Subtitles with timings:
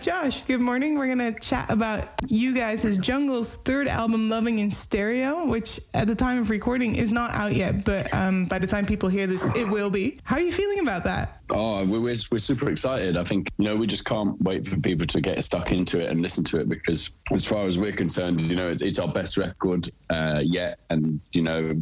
[0.00, 0.98] Josh, good morning.
[0.98, 6.06] We're going to chat about you guys' Jungle's third album, Loving in Stereo, which at
[6.06, 9.26] the time of recording is not out yet, but um, by the time people hear
[9.26, 10.18] this, it will be.
[10.24, 11.39] How are you feeling about that?
[11.52, 13.16] Oh, we're, we're, super excited.
[13.16, 16.10] I think, you know, we just can't wait for people to get stuck into it
[16.10, 19.12] and listen to it because, as far as we're concerned, you know, it, it's our
[19.12, 20.78] best record uh, yet.
[20.90, 21.74] And, you know,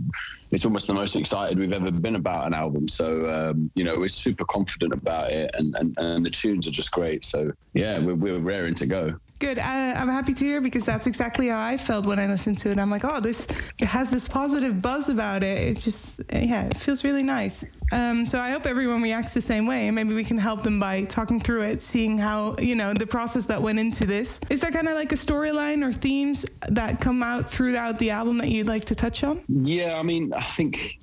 [0.51, 2.89] it's almost the most excited we've ever been about an album.
[2.89, 6.73] So, um, you know, we're super confident about it and, and, and the tunes are
[6.73, 7.25] just great.
[7.25, 9.19] So, yeah, we're, we're raring to go.
[9.39, 9.59] Good.
[9.59, 12.71] I, I'm happy to hear because that's exactly how I felt when I listened to
[12.71, 12.79] it.
[12.79, 13.47] I'm like, oh, this
[13.79, 15.59] it has this positive buzz about it.
[15.59, 17.65] It's just, yeah, it feels really nice.
[17.93, 19.87] Um, so I hope everyone reacts the same way.
[19.87, 23.07] And maybe we can help them by talking through it, seeing how you know the
[23.07, 24.41] process that went into this.
[24.51, 28.39] Is there kind of like a storyline or themes that come out throughout the album
[28.39, 29.41] that you'd like to touch on?
[29.49, 30.99] Yeah, I mean, I think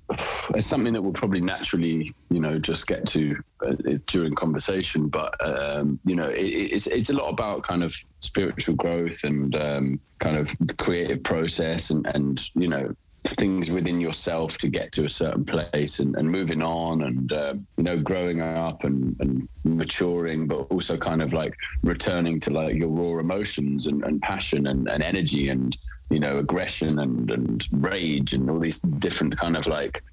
[0.53, 3.35] it's something that we'll probably naturally, you know, just get to
[4.07, 5.07] during conversation.
[5.07, 9.55] But um, you know, it, it's it's a lot about kind of spiritual growth and
[9.55, 12.93] um, kind of the creative process and and you know
[13.27, 17.55] things within yourself to get to a certain place and, and moving on and uh,
[17.77, 22.75] you know growing up and, and maturing but also kind of like returning to like
[22.75, 25.75] your raw emotions and, and passion and, and energy and
[26.11, 30.03] you know aggression and and rage and all these different kind of like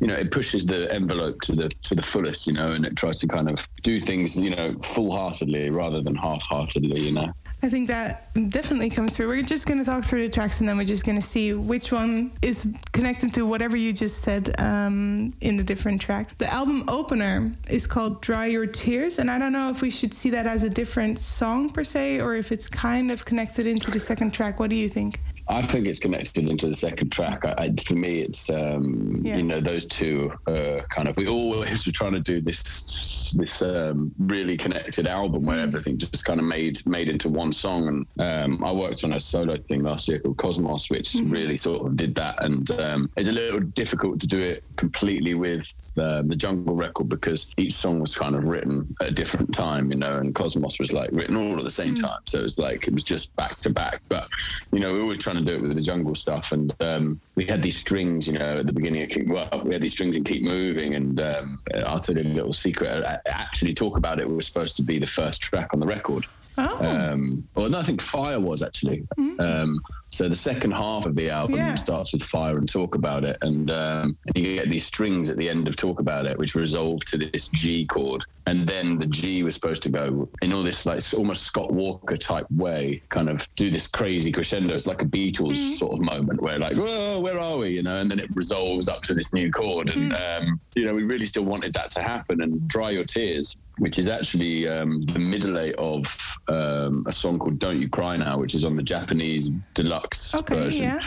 [0.00, 2.96] you know it pushes the envelope to the to the fullest you know and it
[2.96, 7.32] tries to kind of do things you know full-heartedly rather than half-heartedly you know
[7.62, 9.28] I think that definitely comes through.
[9.28, 11.54] We're just going to talk through the tracks and then we're just going to see
[11.54, 16.34] which one is connected to whatever you just said um, in the different tracks.
[16.36, 20.12] The album opener is called Dry Your Tears, and I don't know if we should
[20.12, 23.90] see that as a different song per se or if it's kind of connected into
[23.90, 24.60] the second track.
[24.60, 25.18] What do you think?
[25.48, 27.44] I think it's connected into the second track.
[27.44, 29.36] I, I, for me, it's um, yeah.
[29.36, 31.16] you know those two uh, kind of.
[31.16, 35.68] We always were trying to do this this um, really connected album where mm.
[35.68, 37.88] everything just kind of made made into one song.
[38.18, 41.30] And um, I worked on a solo thing last year called Cosmos, which mm.
[41.30, 42.42] really sort of did that.
[42.42, 47.08] And um, it's a little difficult to do it completely with uh, the Jungle record
[47.08, 50.78] because each song was kind of written at a different time, you know, and Cosmos
[50.78, 52.02] was like written all at the same mm.
[52.02, 52.20] time.
[52.26, 54.02] So it was like it was just back to back.
[54.08, 54.28] But
[54.72, 57.44] you know, we were trying to do it with the Jungle stuff, and um, we
[57.44, 60.16] had these strings, you know, at the beginning of Keep Well, we had these strings
[60.16, 63.04] and Keep Moving, and um, I'll tell you a little secret.
[63.04, 64.28] I actually talk about it.
[64.28, 66.26] Were supposed to be the first track on the record.
[66.58, 67.12] Oh.
[67.12, 69.06] Um, well, no, I think Fire was actually.
[69.18, 69.40] Mm.
[69.40, 69.80] Um,
[70.16, 71.74] so the second half of the album yeah.
[71.74, 75.36] starts with Fire and Talk About It, and, um, and you get these strings at
[75.36, 79.04] the end of Talk About It, which resolve to this G chord, and then the
[79.04, 83.28] G was supposed to go in all this like almost Scott Walker type way, kind
[83.28, 84.74] of do this crazy crescendo.
[84.74, 85.76] It's like a Beatles mm.
[85.76, 87.70] sort of moment where like, whoa, where are we?
[87.70, 90.58] You know, and then it resolves up to this new chord, and mm.
[90.76, 92.40] you know, we really still wanted that to happen.
[92.40, 96.04] And Dry Your Tears which is actually um, the middle eight of
[96.48, 100.54] um, a song called "Don't You Cry Now," which is on the Japanese deluxe okay,
[100.54, 100.84] version.
[100.84, 101.02] Yeah.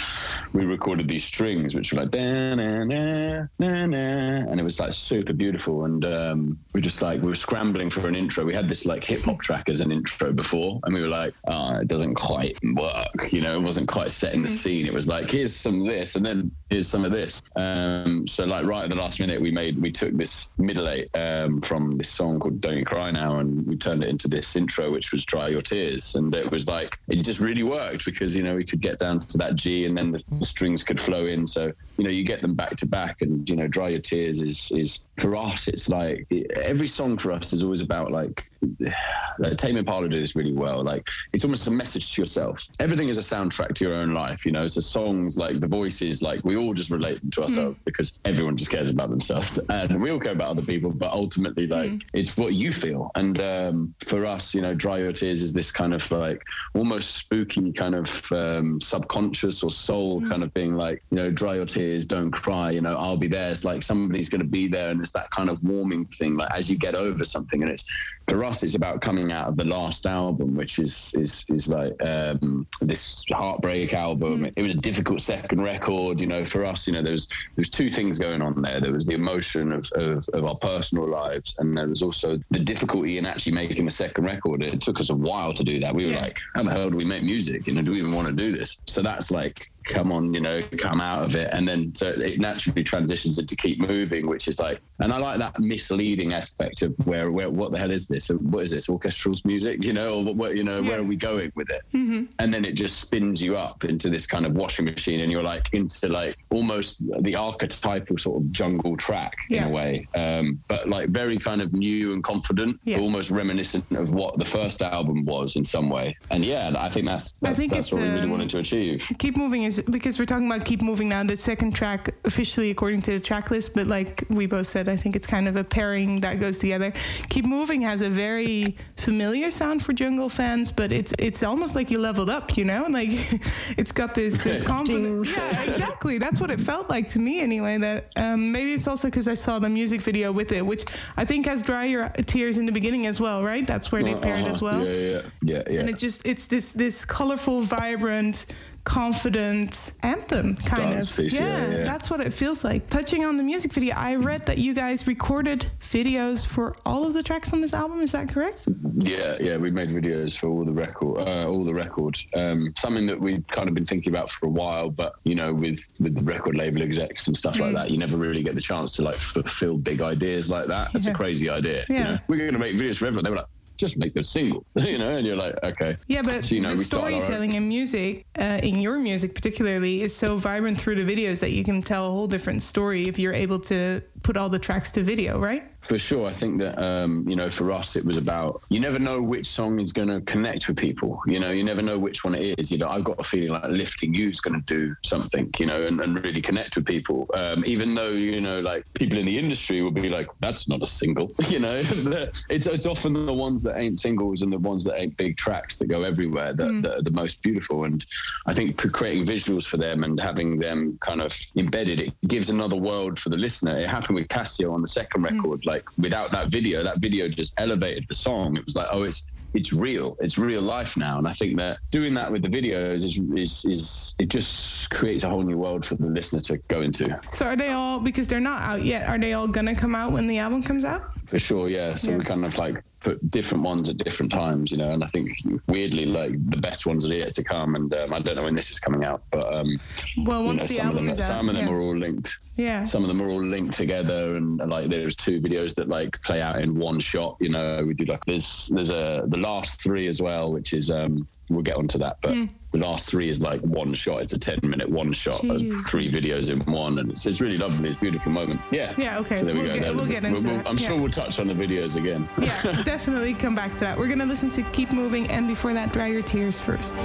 [0.53, 4.93] We recorded these strings, which were like na na na na, and it was like
[4.93, 5.85] super beautiful.
[5.85, 8.45] And um, we just like we were scrambling for an intro.
[8.45, 11.33] We had this like hip hop track as an intro before, and we were like,
[11.47, 14.57] "Oh, it doesn't quite work." You know, it wasn't quite setting the mm-hmm.
[14.57, 14.85] scene.
[14.85, 17.41] It was like, "Here's some of this," and then here's some of this.
[17.55, 21.09] Um, so like right at the last minute, we made we took this middle eight
[21.15, 24.55] um, from this song called "Don't You Cry Now," and we turned it into this
[24.55, 28.35] intro, which was "Dry Your Tears," and it was like it just really worked because
[28.35, 30.99] you know we could get down to that G, and then the, the strings could
[30.99, 31.45] flow in.
[31.45, 34.41] So you know you get them back to back, and you know "Dry Your Tears"
[34.41, 35.67] is is for us.
[35.67, 38.49] It's like every song for us is always about like
[39.39, 40.83] like, Tame Impala did this really well.
[40.83, 42.65] Like it's almost a message to yourself.
[42.79, 44.45] Everything is a soundtrack to your own life.
[44.45, 47.85] You know, so songs like the voices, like we all just relate to ourselves mm.
[47.85, 50.91] because everyone just cares about themselves, and we all care about other people.
[50.91, 52.01] But ultimately, like mm.
[52.13, 53.11] it's what you feel.
[53.15, 56.41] And um, for us, you know, Dry Your Tears is this kind of like
[56.73, 60.29] almost spooky kind of um, subconscious or soul mm.
[60.29, 62.71] kind of being like, you know, dry your tears, don't cry.
[62.71, 63.51] You know, I'll be there.
[63.51, 66.35] It's like somebody's going to be there, and it's that kind of warming thing.
[66.35, 67.83] Like as you get over something, and it's
[68.27, 71.93] for us, it's about coming out of the last album, which is is is like
[72.03, 74.43] um, this heartbreak album.
[74.43, 74.53] Mm.
[74.55, 76.45] It was a difficult second record, you know.
[76.45, 78.79] For us, you know, there was there was two things going on there.
[78.79, 82.59] There was the emotion of, of, of our personal lives, and there was also the
[82.59, 84.63] difficulty in actually making the second record.
[84.63, 85.93] It took us a while to do that.
[85.93, 86.21] We were yeah.
[86.21, 87.67] like, how the hell do we make music?
[87.67, 88.77] You know, do we even want to do this?
[88.87, 91.49] So that's like come on, you know, come out of it.
[91.51, 95.39] And then so it naturally transitions into keep moving, which is like, and I like
[95.39, 98.29] that misleading aspect of where, where, what the hell is this?
[98.29, 98.87] What is this?
[98.87, 100.89] Orchestral music, you know, or what, you know, yeah.
[100.89, 101.81] where are we going with it?
[101.93, 102.25] Mm-hmm.
[102.39, 105.43] And then it just spins you up into this kind of washing machine and you're
[105.43, 109.63] like into like almost the archetypal sort of jungle track yeah.
[109.63, 110.07] in a way.
[110.15, 112.99] Um, but like very kind of new and confident, yeah.
[112.99, 116.15] almost reminiscent of what the first album was in some way.
[116.29, 119.03] And yeah, I think that's, that's, think that's what we really um, wanted to achieve.
[119.17, 121.23] Keep moving is because we're talking about keep moving now.
[121.23, 124.95] The second track officially according to the track list, but like we both said, I
[124.95, 126.93] think it's kind of a pairing that goes together.
[127.29, 131.91] Keep moving has a very familiar sound for jungle fans, but it's it's almost like
[131.91, 132.85] you leveled up, you know?
[132.89, 133.09] Like
[133.77, 135.29] it's got this this confidence.
[135.29, 136.17] yeah, exactly.
[136.17, 137.77] That's what it felt like to me anyway.
[137.77, 140.85] That um, maybe it's also because I saw the music video with it, which
[141.17, 143.65] I think has dry your tears in the beginning as well, right?
[143.65, 144.85] That's where they uh, paired as well.
[144.85, 145.79] Yeah, yeah, yeah, yeah.
[145.79, 148.45] And it just it's this this colorful, vibrant
[148.83, 153.37] confident anthem kind Dance of yeah, yeah, yeah, that's what it feels like touching on
[153.37, 157.53] the music video i read that you guys recorded videos for all of the tracks
[157.53, 161.19] on this album is that correct yeah yeah we made videos for all the record
[161.27, 164.49] uh, all the records um, something that we've kind of been thinking about for a
[164.49, 167.61] while but you know with with the record label execs and stuff mm.
[167.61, 170.91] like that you never really get the chance to like fulfill big ideas like that
[170.93, 171.11] that's yeah.
[171.11, 171.97] a crazy idea yeah.
[171.97, 172.19] You know?
[172.27, 173.45] we're going to make videos forever they were like
[173.79, 175.97] just make the single, you know, and you're like, okay.
[176.07, 180.15] Yeah, but so, you know, the storytelling in music, uh, in your music particularly, is
[180.15, 183.33] so vibrant through the videos that you can tell a whole different story if you're
[183.33, 185.63] able to put all the tracks to video, right?
[185.81, 186.27] For sure.
[186.27, 189.47] I think that, um, you know, for us, it was about, you never know which
[189.47, 191.21] song is going to connect with people.
[191.25, 192.71] You know, you never know which one it is.
[192.71, 195.65] You know, I've got a feeling like Lifting You is going to do something, you
[195.65, 197.29] know, and, and really connect with people.
[197.33, 200.83] Um, even though, you know, like people in the industry will be like, that's not
[200.83, 204.83] a single, you know, it's, it's often the ones that ain't singles and the ones
[204.83, 206.83] that ain't big tracks that go everywhere that, mm.
[206.83, 207.85] that are the most beautiful.
[207.85, 208.05] And
[208.47, 212.75] I think creating visuals for them and having them kind of embedded, it gives another
[212.75, 213.79] world for the listener.
[213.79, 215.31] It with Casio on the second mm.
[215.31, 215.65] record.
[215.65, 218.57] Like without that video, that video just elevated the song.
[218.57, 220.15] It was like, oh, it's it's real.
[220.19, 221.17] It's real life now.
[221.17, 225.23] And I think that doing that with the videos is, is, is it just creates
[225.23, 227.19] a whole new world for the listener to go into.
[227.31, 229.07] So are they all because they're not out yet?
[229.07, 231.11] Are they all gonna come out when the album comes out?
[231.27, 231.95] For sure, yeah.
[231.95, 232.17] So yeah.
[232.17, 234.91] we kind of like put different ones at different times, you know.
[234.91, 235.31] And I think
[235.67, 237.75] weirdly, like the best ones are yet to come.
[237.75, 239.79] And um, I don't know when this is coming out, but um,
[240.17, 241.73] well, once you know, the some album of them, is some out, of them yeah.
[241.73, 242.37] are all linked.
[242.55, 242.83] Yeah.
[242.83, 246.21] Some of them are all linked together, and, and, like there's two videos that like
[246.23, 247.37] play out in one shot.
[247.39, 250.91] You know, we do like there's there's a the last three as well, which is
[250.91, 252.31] um we'll get onto that, but.
[252.31, 254.21] Mm the last three is like one shot.
[254.21, 256.99] It's a 10 minute one shot of three videos in one.
[256.99, 257.89] And it's, it's really lovely.
[257.89, 258.61] It's a beautiful moment.
[258.71, 258.93] Yeah.
[258.97, 259.19] Yeah.
[259.19, 259.37] Okay.
[259.37, 259.79] So there we we'll go.
[259.79, 260.87] Get, we'll get into we'll, I'm yeah.
[260.87, 262.29] sure we'll touch on the videos again.
[262.39, 263.97] yeah, definitely come back to that.
[263.97, 265.27] We're going to listen to Keep Moving.
[265.31, 267.03] And before that, Dry Your Tears first.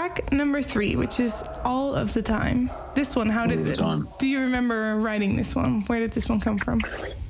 [0.00, 2.70] Track number three, which is All of the Time.
[2.94, 3.78] This one, how did it?
[4.18, 5.82] Do you remember writing this one?
[5.82, 6.80] Where did this one come from?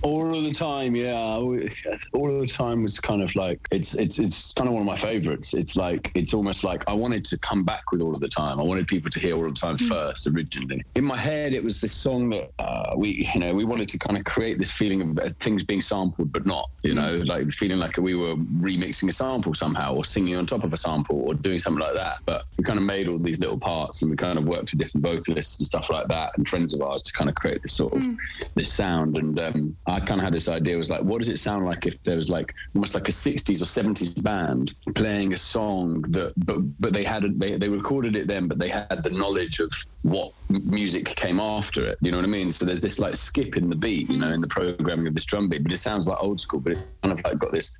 [0.03, 1.13] All of the time, yeah.
[2.13, 4.87] All of the time was kind of like it's it's it's kind of one of
[4.87, 5.53] my favorites.
[5.53, 8.59] It's like it's almost like I wanted to come back with all of the time.
[8.59, 9.89] I wanted people to hear all of the time mm.
[9.89, 10.83] first originally.
[10.95, 12.51] In my head, it was this song that
[12.97, 15.81] we you know we wanted to kind of create this feeling of uh, things being
[15.81, 16.71] sampled but not.
[16.83, 17.27] You know, mm.
[17.27, 20.77] like feeling like we were remixing a sample somehow or singing on top of a
[20.77, 22.19] sample or doing something like that.
[22.25, 24.81] But we kind of made all these little parts and we kind of worked with
[24.81, 27.73] different vocalists and stuff like that and friends of ours to kind of create this
[27.73, 28.17] sort of mm.
[28.55, 29.19] this sound.
[29.19, 31.87] And um, I kind of had this idea was like, what does it sound like
[31.87, 36.33] if there was like almost like a 60s or 70s band playing a song that,
[36.47, 39.61] but but they had a, they they recorded it then, but they had the knowledge
[39.61, 41.99] of what music came after it.
[42.01, 42.51] You know what I mean?
[42.53, 45.25] So there's this like skip in the beat, you know, in the programming of this
[45.25, 47.73] drum beat, but it sounds like old school, but it kind of like got this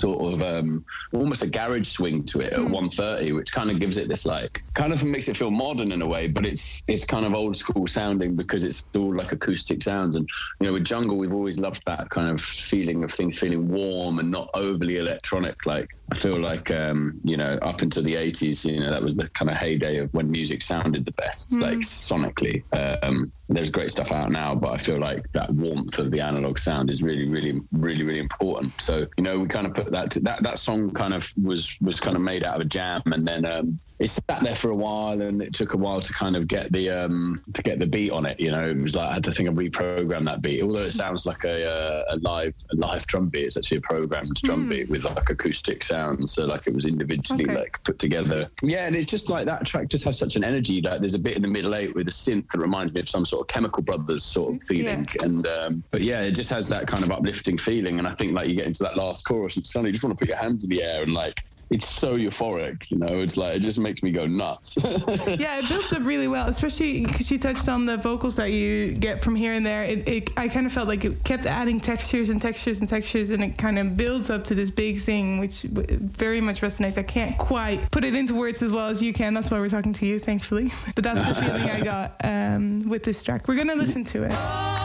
[0.00, 2.70] sort of um, almost a garage swing to it at mm.
[2.70, 6.02] 130, which kind of gives it this like kind of makes it feel modern in
[6.02, 9.82] a way, but it's it's kind of old school sounding because it's all like acoustic
[9.82, 10.16] sounds.
[10.16, 10.28] And
[10.60, 14.18] you know, with jungle, we've always loved that kind of feeling of things feeling warm
[14.18, 15.66] and not overly electronic.
[15.66, 19.14] Like I feel like um, you know, up into the 80s, you know, that was
[19.14, 21.62] the kind of heyday of when music sounded the best, mm.
[21.62, 22.64] like sonically.
[23.04, 26.58] Um, there's great stuff out now, but I feel like that warmth of the analog
[26.58, 28.72] sound is really, really, really, really important.
[28.80, 32.00] So, you know, we kind of put that that that song kind of was was
[32.00, 34.74] kind of made out of a jam, and then um, it sat there for a
[34.74, 37.86] while, and it took a while to kind of get the um, to get the
[37.86, 38.40] beat on it.
[38.40, 40.62] You know, it was like I had to think of reprogram that beat.
[40.62, 43.82] Although it sounds like a, uh, a live a live drum beat, it's actually a
[43.82, 44.70] programmed drum mm.
[44.70, 46.32] beat with like acoustic sounds.
[46.32, 47.54] So like it was individually okay.
[47.54, 48.50] like put together.
[48.62, 50.80] Yeah, and it's just like that track just has such an energy.
[50.80, 53.08] Like there's a bit in the middle eight with a synth that reminds me of
[53.08, 55.04] some sort of Chemical Brothers sort of feeling.
[55.14, 55.26] Yeah.
[55.26, 57.98] And um, but yeah, it just has that kind of uplifting feeling.
[57.98, 60.16] And I think like you get into that last chorus and suddenly you just want
[60.16, 63.20] to put your hands in the air and like it's so euphoric, you know.
[63.20, 64.76] It's like it just makes me go nuts.
[64.84, 68.92] yeah, it builds up really well, especially because you touched on the vocals that you
[68.92, 69.84] get from here and there.
[69.84, 73.30] It, it, I kind of felt like it kept adding textures and textures and textures,
[73.30, 76.98] and it kind of builds up to this big thing, which very much resonates.
[76.98, 79.32] I can't quite put it into words as well as you can.
[79.32, 80.72] That's why we're talking to you, thankfully.
[80.96, 83.46] But that's the feeling I got um, with this track.
[83.46, 84.79] We're gonna listen to it.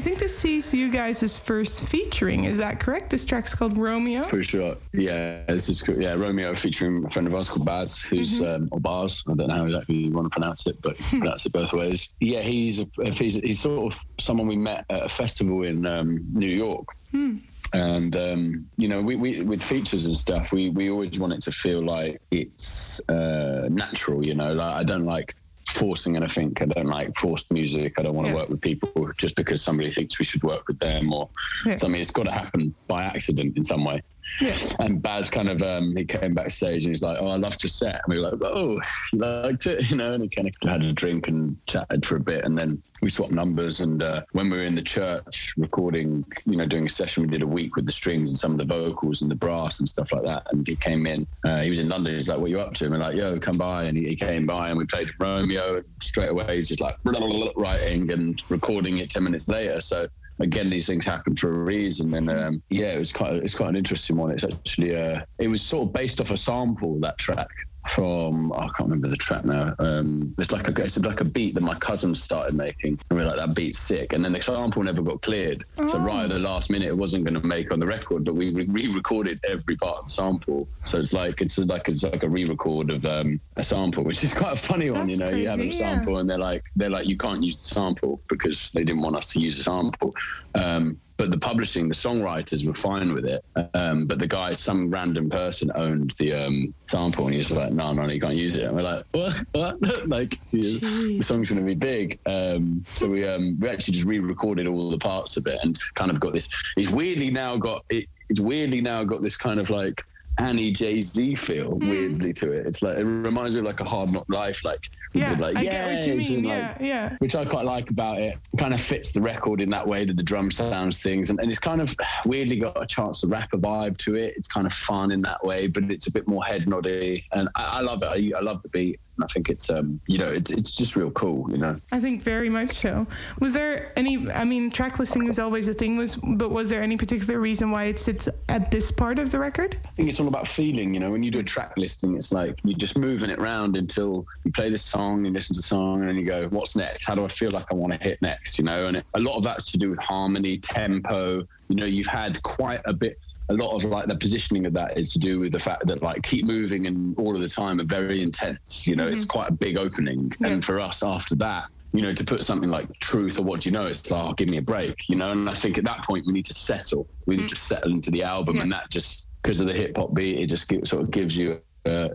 [0.00, 2.44] I think this sees you guys first featuring.
[2.44, 3.10] Is that correct?
[3.10, 4.24] This track's called Romeo.
[4.24, 4.74] For sure.
[4.94, 8.62] Yeah, this is yeah Romeo featuring a friend of ours called Bas, who's mm-hmm.
[8.62, 9.22] um, or Bars.
[9.28, 11.74] I don't know how exactly you want to pronounce it, but you pronounce it both
[11.74, 12.14] ways.
[12.20, 16.24] Yeah, he's a, he's he's sort of someone we met at a festival in um,
[16.32, 16.86] New York.
[17.10, 17.36] Hmm
[17.72, 21.40] and um, you know we, we with features and stuff we we always want it
[21.40, 25.36] to feel like it's uh, natural you know like i don't like
[25.70, 28.40] forcing anything i don't like forced music i don't want to yeah.
[28.40, 31.28] work with people just because somebody thinks we should work with them or
[31.64, 31.76] yeah.
[31.76, 34.02] something it's got to happen by accident in some way
[34.40, 34.58] yeah.
[34.78, 37.70] And Bas kind of um, he came backstage and he's like, "Oh, I loved your
[37.70, 38.80] set." And we were like, "Oh,
[39.12, 40.12] you liked it?" You know.
[40.12, 43.10] And he kind of had a drink and chatted for a bit, and then we
[43.10, 43.80] swapped numbers.
[43.80, 47.28] And uh, when we were in the church recording, you know, doing a session, we
[47.28, 49.88] did a week with the strings and some of the vocals and the brass and
[49.88, 50.46] stuff like that.
[50.52, 51.26] And he came in.
[51.44, 52.14] Uh, he was in London.
[52.14, 54.08] He's like, "What are you up to?" And we're like, "Yo, come by." And he,
[54.08, 55.76] he came by and we played Romeo.
[55.76, 59.80] And straight away, he's just like writing and recording it ten minutes later.
[59.80, 60.08] So
[60.40, 62.14] again, these things happen for a reason.
[62.14, 64.30] And um, yeah, it was quite it's quite an interesting one.
[64.30, 67.48] It's actually uh, it was sort of based off a sample that track
[67.88, 69.74] from I can't remember the track now.
[69.78, 73.24] Um, it's like a it's like a beat that my cousin started making, and we
[73.24, 74.12] are like that beat's sick.
[74.12, 75.86] And then the sample never got cleared, oh.
[75.86, 78.24] so right at the last minute, it wasn't going to make on the record.
[78.24, 82.22] But we re-recorded every part of the sample, so it's like it's like it's like
[82.22, 85.06] a re-record of um, a sample, which is quite a funny one.
[85.06, 86.20] That's you know, crazy, you have a sample, yeah.
[86.20, 89.30] and they're like they're like you can't use the sample because they didn't want us
[89.32, 90.12] to use the sample.
[90.54, 93.44] Um, but the publishing, the songwriters were fine with it.
[93.74, 97.74] Um, but the guy, some random person owned the um, sample and he was like,
[97.74, 98.64] no, no, no, you can't use it.
[98.64, 99.34] And we're like, what?
[99.52, 100.08] what?
[100.08, 102.18] like, the song's going to be big.
[102.24, 106.10] Um, so we um, we actually just re-recorded all the parts of it and kind
[106.10, 106.48] of got this.
[106.78, 110.02] It's weirdly now got it, it's weirdly now got this kind of like
[110.38, 111.90] Annie Jay Z feel mm.
[111.90, 112.66] weirdly to it.
[112.66, 115.64] It's like it reminds me of like a Hard Knock Life, like yeah, like, I
[115.64, 116.44] get what you mean.
[116.44, 117.16] Like, yeah, yeah.
[117.18, 118.38] Which I quite like about it.
[118.58, 121.50] Kind of fits the record in that way that the drum sounds things, and, and
[121.50, 121.94] it's kind of
[122.24, 124.34] weirdly got a Chance the Rapper vibe to it.
[124.36, 127.48] It's kind of fun in that way, but it's a bit more head noddy, and
[127.56, 128.06] I, I love it.
[128.06, 129.00] I, I love the beat.
[129.22, 131.76] I think it's um, you know it's it's just real cool, you know.
[131.92, 133.06] I think very much so.
[133.40, 134.30] Was there any?
[134.30, 135.96] I mean, track listing is always a thing.
[135.96, 139.38] Was but was there any particular reason why it sits at this part of the
[139.38, 139.76] record?
[139.84, 140.94] I think it's all about feeling.
[140.94, 143.76] You know, when you do a track listing, it's like you're just moving it around
[143.76, 146.76] until you play this song, you listen to the song, and then you go, "What's
[146.76, 147.06] next?
[147.06, 149.20] How do I feel like I want to hit next?" You know, and it, a
[149.20, 151.46] lot of that's to do with harmony, tempo.
[151.68, 153.18] You know, you've had quite a bit
[153.50, 156.02] a lot of like the positioning of that is to do with the fact that
[156.02, 158.86] like keep moving and all of the time are very intense.
[158.86, 159.14] You know, mm-hmm.
[159.14, 160.32] it's quite a big opening.
[160.40, 160.48] Yeah.
[160.48, 163.68] And for us after that, you know, to put something like truth or what do
[163.68, 165.32] you know, it's like, oh, give me a break, you know.
[165.32, 167.08] And I think at that point we need to settle.
[167.26, 167.48] We need mm-hmm.
[167.48, 168.62] to settle into the album, yeah.
[168.62, 171.60] and that just because of the hip hop beat, it just sort of gives you
[171.86, 172.08] uh,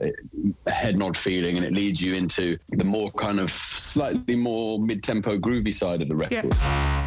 [0.67, 4.80] a head nod feeling, and it leads you into the more kind of slightly more
[4.80, 6.54] mid tempo groovy side of the record.
[6.54, 7.04] Yeah.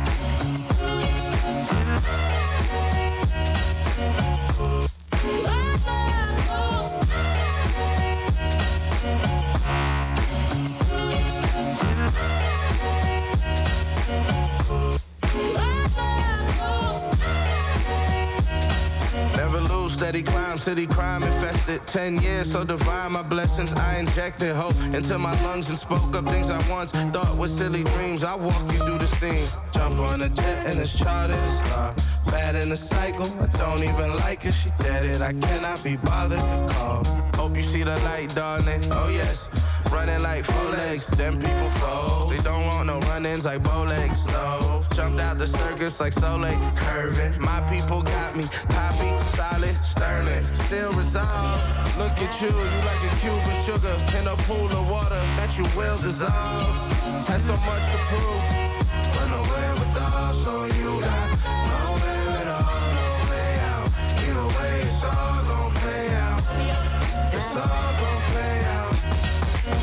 [20.69, 21.81] City crime infested.
[21.87, 23.73] Ten years, so divine my blessings.
[23.73, 27.85] I injected hope into my lungs and spoke up things I once thought were silly
[27.85, 28.23] dreams.
[28.23, 29.49] I walk you through the scene.
[29.73, 31.95] Jump on a jet and it's charted a star.
[32.31, 35.21] Bad in the cycle, I don't even like her, she dead it.
[35.21, 37.05] I cannot be bothered to call.
[37.35, 38.83] Hope you see the light, darling.
[38.93, 39.49] Oh, yes.
[39.91, 42.33] Running like four legs, then people fold.
[42.33, 44.85] They don't want no run-ins like bow legs, no.
[44.95, 47.41] Jumped out the circus like Soleil, curving.
[47.41, 50.45] My people got me, copy, solid, sterling.
[50.55, 51.63] Still resolved.
[51.99, 55.57] Look at you, you like a cube of sugar in a pool of water that
[55.57, 57.27] you will dissolve.
[57.27, 58.69] Had so much to prove.
[59.17, 60.88] Run away with the so you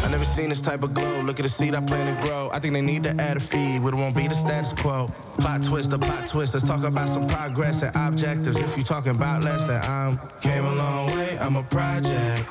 [0.04, 1.22] I never seen this type of glow.
[1.22, 2.50] Look at the seed I plan to grow.
[2.54, 5.08] I think they need to add a feed, but it won't be the status quo.
[5.40, 6.54] Plot twist, the plot twist.
[6.54, 8.58] Let's talk about some progress and objectives.
[8.58, 11.38] If you talking about less than I'm came a long way.
[11.40, 12.48] I'm a project.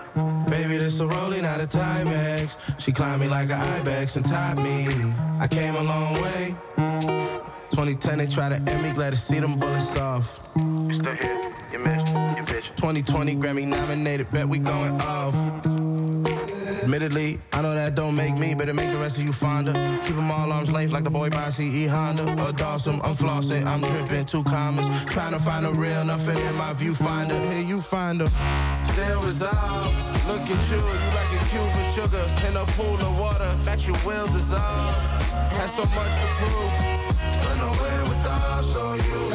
[0.51, 2.59] Baby, this a rolling out of Timex.
[2.81, 4.89] She climbed me like an ibex and tied me.
[5.39, 6.57] I came a long way.
[7.75, 8.93] 2010, they try to end me.
[8.93, 10.39] Glad to see them bullets off.
[10.57, 11.53] You still here?
[11.73, 12.07] You missed.
[12.07, 12.77] You bitch.
[12.77, 14.31] 2020 Grammy nominated.
[14.31, 15.35] Bet we going off.
[16.85, 19.73] Admittedly, I know that don't make me, but it make the rest of you fonder.
[20.05, 22.23] Keep them all arms length like the boy by CE Honda.
[22.47, 24.87] Or Dawson, I'm flossing, I'm dripping, two commas.
[25.07, 27.35] Trying to find a real nothing in my viewfinder.
[27.51, 28.29] Here you find them.
[28.85, 30.29] Still resolved.
[30.29, 33.95] Look at you, you like a Cuban sugar in a pool of water that you
[34.07, 34.95] will dissolve.
[35.51, 36.94] Had so much to prove,
[38.73, 39.34] all you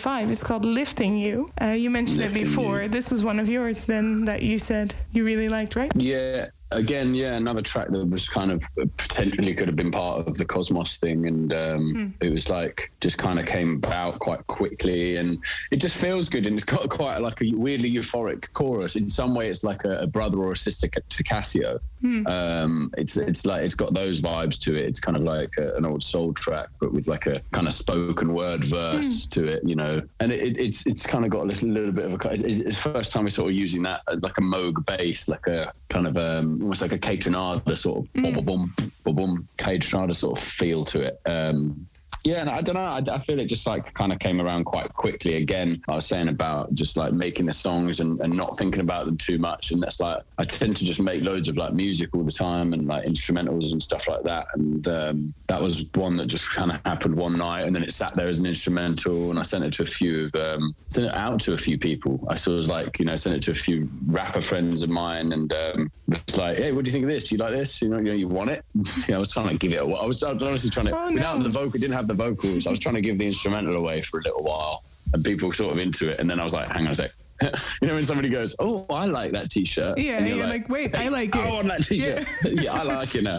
[0.00, 1.50] five is called Lifting You.
[1.60, 2.82] Uh, you mentioned Lifting it before.
[2.82, 2.88] You.
[2.88, 5.92] This was one of yours then that you said you really liked, right?
[5.94, 8.62] Yeah, again, yeah, another track that was kind of
[8.96, 13.18] potentially could have been part of the Cosmos thing, and um, it was like just
[13.18, 15.38] kind of came about quite quickly, and
[15.70, 18.96] it just feels good, and it's got quite like a weirdly euphoric chorus.
[18.96, 21.78] In some way, it's like a, a brother or a sister to Casio.
[22.26, 24.86] Um, it's it's like it's got those vibes to it.
[24.86, 27.74] It's kind of like a, an old soul track, but with like a kind of
[27.74, 30.00] spoken word verse to it, you know.
[30.20, 32.32] And it, it, it's it's kind of got a little, little bit of a.
[32.32, 35.28] It's, it's the first time we're sort of using that as like a Moog bass,
[35.28, 39.16] like a kind of um, almost like a Kaytranada sort of boom boom boom boom
[39.16, 41.20] boom Kaytranada sort of feel to it.
[41.26, 41.86] Um,
[42.22, 42.82] yeah, and I don't know.
[42.82, 45.36] I, I feel it just like kind of came around quite quickly.
[45.36, 49.06] Again, I was saying about just like making the songs and, and not thinking about
[49.06, 49.70] them too much.
[49.70, 52.74] And that's like, I tend to just make loads of like music all the time
[52.74, 54.48] and like instrumentals and stuff like that.
[54.54, 57.62] And um, that was one that just kind of happened one night.
[57.62, 59.30] And then it sat there as an instrumental.
[59.30, 61.78] And I sent it to a few of, um, sent it out to a few
[61.78, 62.22] people.
[62.28, 65.32] I sort of like, you know, sent it to a few rapper friends of mine.
[65.32, 67.28] And um, it's like, hey, what do you think of this?
[67.28, 67.80] Do You like this?
[67.82, 68.64] You know, you, know, you want it?
[68.74, 69.98] you know, I was trying to give it away.
[70.00, 71.14] I was, honestly trying to, Oh, no.
[71.14, 72.66] without the vocal, didn't have the vocals.
[72.66, 75.54] I was trying to give the instrumental away for a little while, and people were
[75.54, 76.20] sort of into it.
[76.20, 77.10] And then I was like, hang on a sec.
[77.80, 80.94] you know, when somebody goes, "Oh, I like that T-shirt," Yeah, and you're like, wait,
[80.94, 81.40] I like it.
[81.40, 82.26] I want that T-shirt.
[82.44, 83.38] Yeah, I like it now.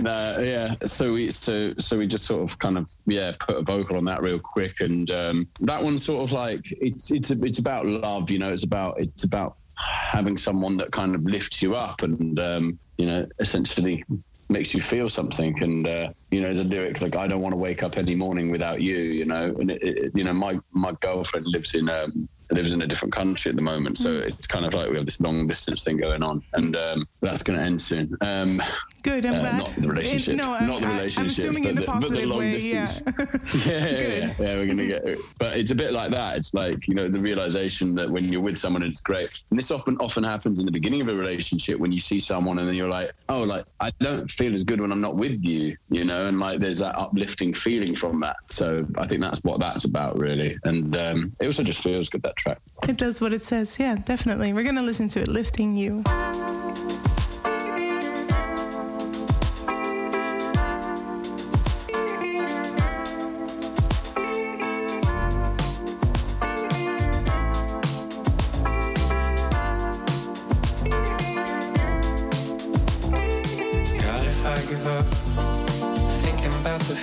[0.00, 0.74] no, yeah.
[0.84, 4.04] So we, so, so we just sort of kind of, yeah, put a vocal on
[4.06, 8.28] that real quick, and um, that one's sort of like it's, it's, it's about love.
[8.28, 12.38] You know, it's about, it's about having someone that kind of lifts you up, and
[12.40, 14.04] um, you know, essentially
[14.48, 15.62] makes you feel something.
[15.62, 18.14] And uh, you know there's a lyric like i don't want to wake up any
[18.14, 19.54] morning without you you know?
[19.58, 23.12] And it, it, you know my my girlfriend lives in um lives in a different
[23.12, 23.98] country at the moment.
[23.98, 26.42] So it's kind of like we have this long distance thing going on.
[26.54, 28.16] And um that's going to end soon.
[28.22, 28.62] Um
[29.08, 29.58] Good, I'm uh, glad.
[29.58, 32.26] not the relationship no, not the relationship I'm assuming but in the the, but the
[32.26, 32.84] long way, yeah.
[32.84, 34.22] distance yeah, yeah, Good.
[34.22, 35.18] yeah, yeah, we're gonna get.
[35.38, 36.36] But it's a bit like that.
[36.36, 39.42] It's like you know the realization that when you're with someone, it's great.
[39.50, 42.58] And this often often happens in the beginning of a relationship when you see someone
[42.58, 45.42] and then you're like, oh, like I don't feel as good when I'm not with
[45.42, 48.36] you, you know, and like there's that uplifting feeling from that.
[48.50, 50.58] So I think that's what that's about, really.
[50.64, 52.58] And um, it also just feels good that track.
[52.86, 53.78] It does what it says.
[53.78, 54.52] Yeah, definitely.
[54.52, 56.02] We're going to listen to it, Lifting You.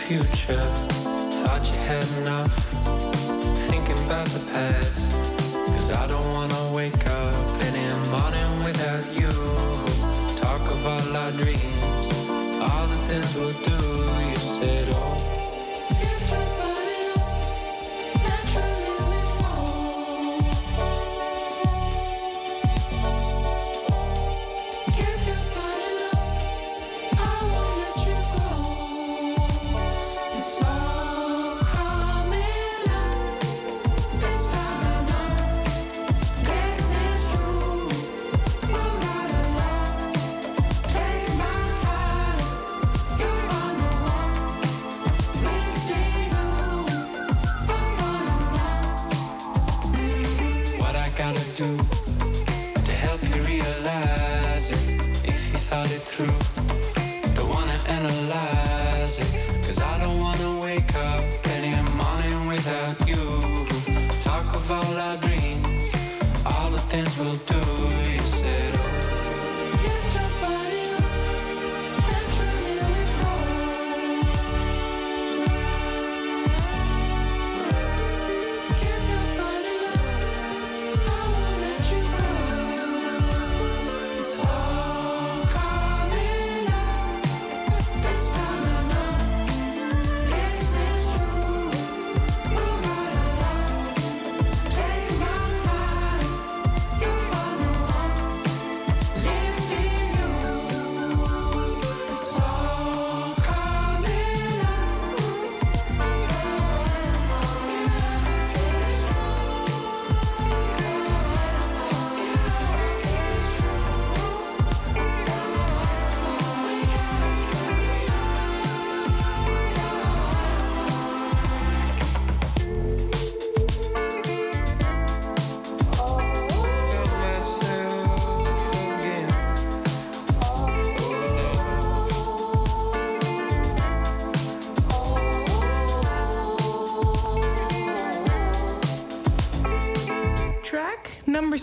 [0.05, 0.61] Future,
[1.41, 2.53] thought you had enough
[3.67, 5.11] thinking about the past.
[5.73, 9.31] Cause I don't wanna wake up any morning without you.
[10.37, 12.05] Talk of all our dreams,
[12.61, 13.79] all the things we'll do.
[14.29, 15.24] You said, oh.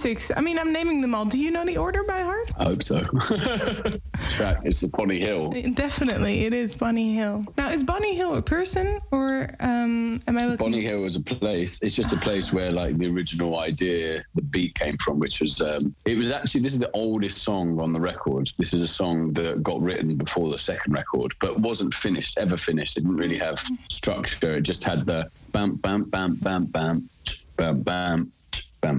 [0.02, 0.32] Six.
[0.36, 1.24] I mean, I'm naming them all.
[1.24, 2.50] Do you know the order by heart?
[2.58, 3.02] I hope so.
[4.30, 5.54] track is Bonnie Hill.
[5.74, 7.46] Definitely, it is Bonnie Hill.
[7.56, 10.56] Now, is Bonnie Hill a person or um, am I looking?
[10.56, 11.80] Bonnie Hill is a place.
[11.82, 15.60] It's just a place where like the original idea, the beat came from, which was
[15.60, 18.50] um, it was actually this is the oldest song on the record.
[18.58, 22.56] This is a song that got written before the second record, but wasn't finished ever
[22.56, 22.96] finished.
[22.96, 24.56] It didn't really have structure.
[24.56, 27.08] It just had the bam bam bam bam bam
[27.56, 28.32] bam bam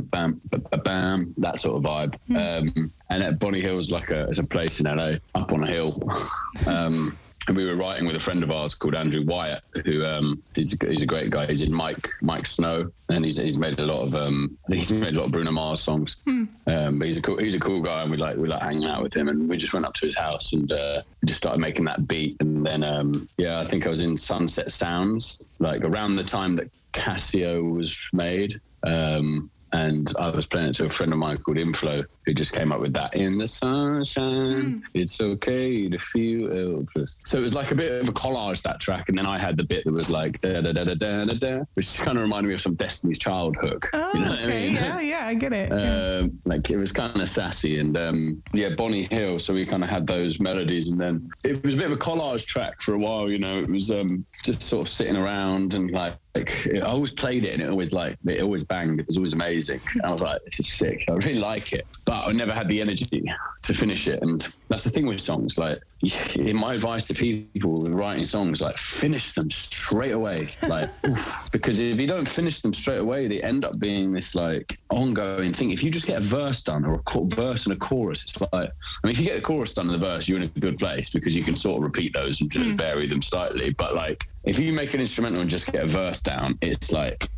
[0.02, 2.16] bam bam bam bam that sort of vibe.
[2.30, 2.78] Mm.
[2.78, 5.68] Um, and at Bonnie Hill's like a it's a place in LA up on a
[5.68, 6.02] hill.
[6.68, 10.42] um, and we were writing with a friend of ours called Andrew Wyatt, who um,
[10.56, 11.46] he's, a, he's a great guy.
[11.46, 15.14] He's in Miike Miike Snow, and he's he's made a lot of um, he's made
[15.14, 16.18] a lot of Bruno Mars songs.
[16.26, 16.46] Hmm.
[16.68, 18.86] Um, but he's a cool he's a cool guy, and we like we like hanging
[18.86, 19.28] out with him.
[19.28, 22.38] And we just went up to his house and uh, just started making that beat.
[22.40, 26.56] And then um, yeah, I think I was in Sunset Sounds like around the time
[26.56, 28.62] that Casio was made.
[28.84, 32.54] Um, and I was playing it to a friend of mine called Inflo, who just
[32.54, 33.16] came up with that.
[33.16, 34.82] In the sunshine, mm.
[34.94, 37.16] it's okay to feel helpless.
[37.26, 39.58] So it was like a bit of a collage that track, and then I had
[39.58, 42.22] the bit that was like da da da da da da, da which kind of
[42.22, 43.90] reminded me of some Destiny's Child hook.
[43.94, 44.44] Oh, you know okay.
[44.44, 44.76] I mean?
[44.76, 45.72] yeah, yeah, I get it.
[45.72, 49.40] Um, like it was kind of sassy, and um, yeah, Bonnie Hill.
[49.40, 51.98] So we kind of had those melodies, and then it was a bit of a
[51.98, 53.30] collage track for a while.
[53.30, 57.12] You know, it was um, just sort of sitting around and like like I always
[57.12, 59.00] played it and it always like it always banged.
[59.00, 59.80] It was always amazing.
[59.94, 61.06] And I was like, this is sick.
[61.08, 63.24] I really like it, but I never had the energy
[63.62, 64.22] to finish it.
[64.22, 65.56] And that's the thing with songs.
[65.60, 65.84] Like,
[66.36, 70.48] in my advice to people writing songs, like finish them straight away.
[70.68, 70.90] Like,
[71.52, 75.54] because if you don't finish them straight away, they end up being this like ongoing
[75.54, 75.70] thing.
[75.70, 78.52] If you just get a verse done or a verse and a chorus, it's like
[78.54, 80.80] I mean, if you get a chorus done and the verse, you're in a good
[80.80, 82.76] place because you can sort of repeat those and just mm.
[82.76, 83.70] vary them slightly.
[83.70, 87.30] But like if you make an instrumental and just get a verse down, it's like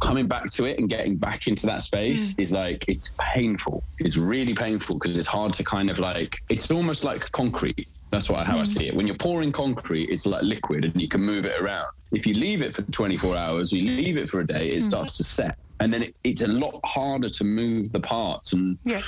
[0.00, 2.40] coming back to it and getting back into that space mm.
[2.40, 3.82] is like it's painful.
[3.98, 7.88] It's really painful because it's hard to kind of like it's almost like concrete.
[8.10, 8.62] That's what how mm.
[8.62, 8.94] I see it.
[8.94, 11.88] When you're pouring concrete, it's like liquid and you can move it around.
[12.12, 14.82] If you leave it for 24 hours, you leave it for a day, it mm.
[14.82, 18.78] starts to set, and then it, it's a lot harder to move the parts and.
[18.84, 19.02] Yeah.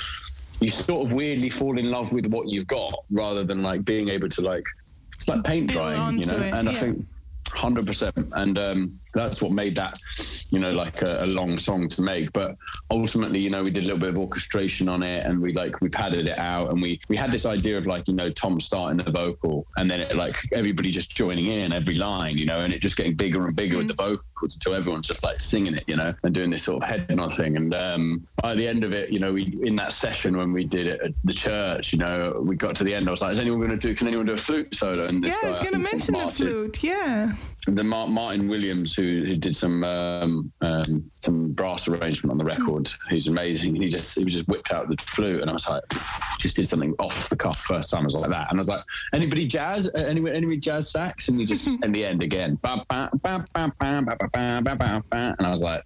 [0.61, 4.09] You sort of weirdly fall in love with what you've got rather than like being
[4.09, 4.65] able to like
[5.19, 6.35] it's like paint drying, you know.
[6.35, 6.71] It, and yeah.
[6.71, 7.05] I think
[7.49, 9.99] hundred percent, and um, that's what made that,
[10.51, 12.31] you know, like a, a, long song to make.
[12.33, 12.55] But
[12.91, 15.81] ultimately, you know, we did a little bit of orchestration on it, and we like
[15.81, 18.59] we padded it out, and we we had this idea of like you know Tom
[18.59, 22.59] starting the vocal, and then it like everybody just joining in every line, you know,
[22.61, 23.79] and it just getting bigger and bigger mm.
[23.79, 24.09] with the mm.
[24.09, 27.09] vocals until everyone's just like singing it, you know, and doing this sort of head
[27.15, 27.57] nod thing.
[27.57, 30.63] And um, by the end of it, you know, we in that session when we
[30.63, 33.07] did it at the church, you know, we got to the end.
[33.07, 33.95] I was like, "Is anyone going to do?
[33.95, 36.45] Can anyone do a flute solo?" And this yeah, I was going to mention Martin,
[36.45, 36.83] the flute.
[36.83, 37.33] Yeah.
[37.75, 42.91] The Martin Williams who, who did some um, um, some brass arrangement on the record.
[43.09, 43.75] He's amazing.
[43.75, 45.83] He just he just whipped out the flute, and I was like,
[46.39, 48.01] just did something off the cuff first time.
[48.01, 49.89] I was like that, and I was like, anybody jazz?
[49.93, 51.27] Anybody, anybody jazz sax?
[51.27, 52.85] And he just in the end again, and
[55.39, 55.83] I was like,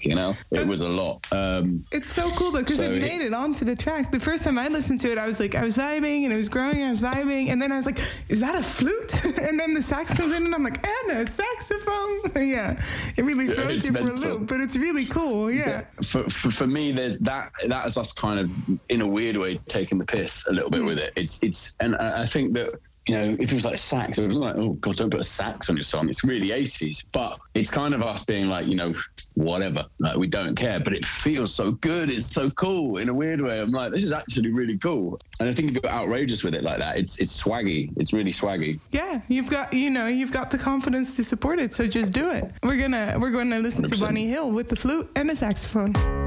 [0.00, 1.26] you know, it was a lot.
[1.32, 4.12] Um, it's so cool though because so it made it onto the track.
[4.12, 6.36] The first time I listened to it, I was like, I was vibing and it
[6.36, 6.82] was growing.
[6.82, 9.24] I was vibing, and then I was like, is that a flute?
[9.24, 12.18] and then the sax comes in, and I'm like, Anna, saxophone.
[12.48, 12.80] yeah,
[13.16, 14.16] it really throws you mental.
[14.16, 15.50] for a loop, but it's really cool.
[15.50, 15.84] Yeah.
[16.02, 17.52] For, for, for me, there's that.
[17.66, 18.50] That is us kind of
[18.88, 20.86] in a weird way taking the piss a little bit mm.
[20.86, 21.12] with it.
[21.16, 24.36] It's it's, and I think that you know, if it was like sax, it was
[24.36, 26.08] like, oh god, don't put a sax on your song.
[26.08, 28.94] It's really 80s, but it's kind of us being like, you know,
[29.36, 30.80] whatever, like we don't care.
[30.80, 32.08] But it feels so good.
[32.08, 33.60] It's so cool in a weird way.
[33.60, 35.18] I'm like, this is actually really cool.
[35.38, 36.98] And I think you go outrageous with it like that.
[36.98, 37.92] It's it's swaggy.
[37.96, 38.80] It's really swaggy.
[38.90, 41.72] Yeah, you've got you know you've got the confidence to support it.
[41.72, 42.50] So just do it.
[42.62, 43.94] We're gonna we're gonna listen 100%.
[43.94, 46.25] to Bonnie Hill with the flute and the saxophone.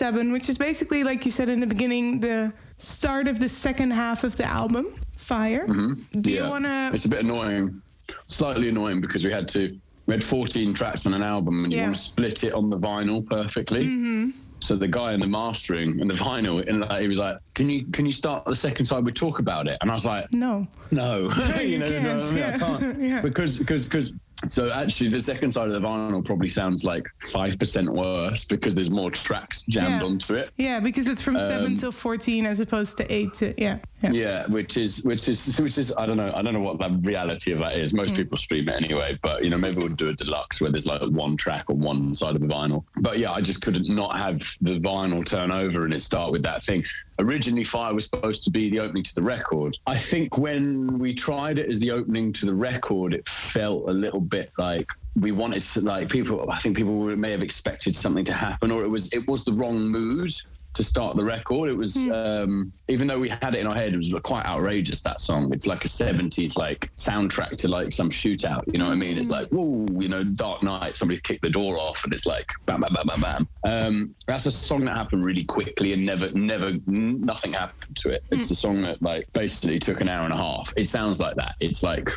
[0.00, 3.48] Number seven, which is basically, like you said in the beginning, the start of the
[3.48, 4.86] second half of the album,
[5.16, 5.66] Fire.
[5.66, 6.20] Mm-hmm.
[6.20, 6.44] Do yeah.
[6.44, 6.90] you want to?
[6.94, 7.82] It's a bit annoying,
[8.26, 9.78] slightly annoying because we had to.
[10.06, 11.78] We had 14 tracks on an album, and yeah.
[11.78, 13.84] you want to split it on the vinyl perfectly.
[13.84, 14.30] Mm-hmm.
[14.60, 17.68] So the guy in the mastering and the vinyl, and like, he was like, "Can
[17.68, 19.04] you can you start the second side?
[19.04, 21.30] We talk about it." And I was like, "No, no,
[21.60, 22.54] you, know, no, no, yeah.
[22.54, 24.14] I can't because because because
[24.46, 28.74] so actually, the second side of the vinyl probably sounds like five percent worse because
[28.74, 30.06] there's more tracks jammed yeah.
[30.06, 30.50] onto it.
[30.56, 34.10] Yeah, because it's from um, seven till fourteen as opposed to eight to yeah, yeah.
[34.10, 36.90] Yeah, which is which is which is I don't know I don't know what the
[37.00, 37.92] reality of that is.
[37.92, 38.18] Most mm.
[38.18, 41.02] people stream it anyway, but you know maybe we'll do a deluxe where there's like
[41.02, 42.84] one track on one side of the vinyl.
[42.98, 46.42] But yeah, I just couldn't not have the vinyl turn over and it start with
[46.44, 46.84] that thing.
[47.20, 49.76] Originally, Fire was supposed to be the opening to the record.
[49.86, 53.92] I think when we tried it as the opening to the record, it felt a
[53.92, 56.48] little bit like we wanted to like people.
[56.50, 59.52] I think people may have expected something to happen, or it was it was the
[59.52, 60.32] wrong mood
[60.78, 61.68] to start the record.
[61.68, 62.12] It was mm.
[62.44, 65.00] um, even though we had it in our head, it was quite outrageous.
[65.02, 68.62] That song, it's like a '70s like soundtrack to like some shootout.
[68.72, 69.18] You know what I mean?
[69.18, 69.34] It's hmm.
[69.34, 70.96] like whoa, you know, Dark Knight.
[70.96, 73.48] Somebody kicked the door off, and it's like bam, bam, bam, bam, bam.
[73.64, 78.22] Um, that's a song that happened really quickly, and never, never, nothing happened to it.
[78.30, 78.52] It's mm.
[78.52, 80.72] a song that like basically took an hour and a half.
[80.76, 81.56] It sounds like that.
[81.58, 82.08] It's like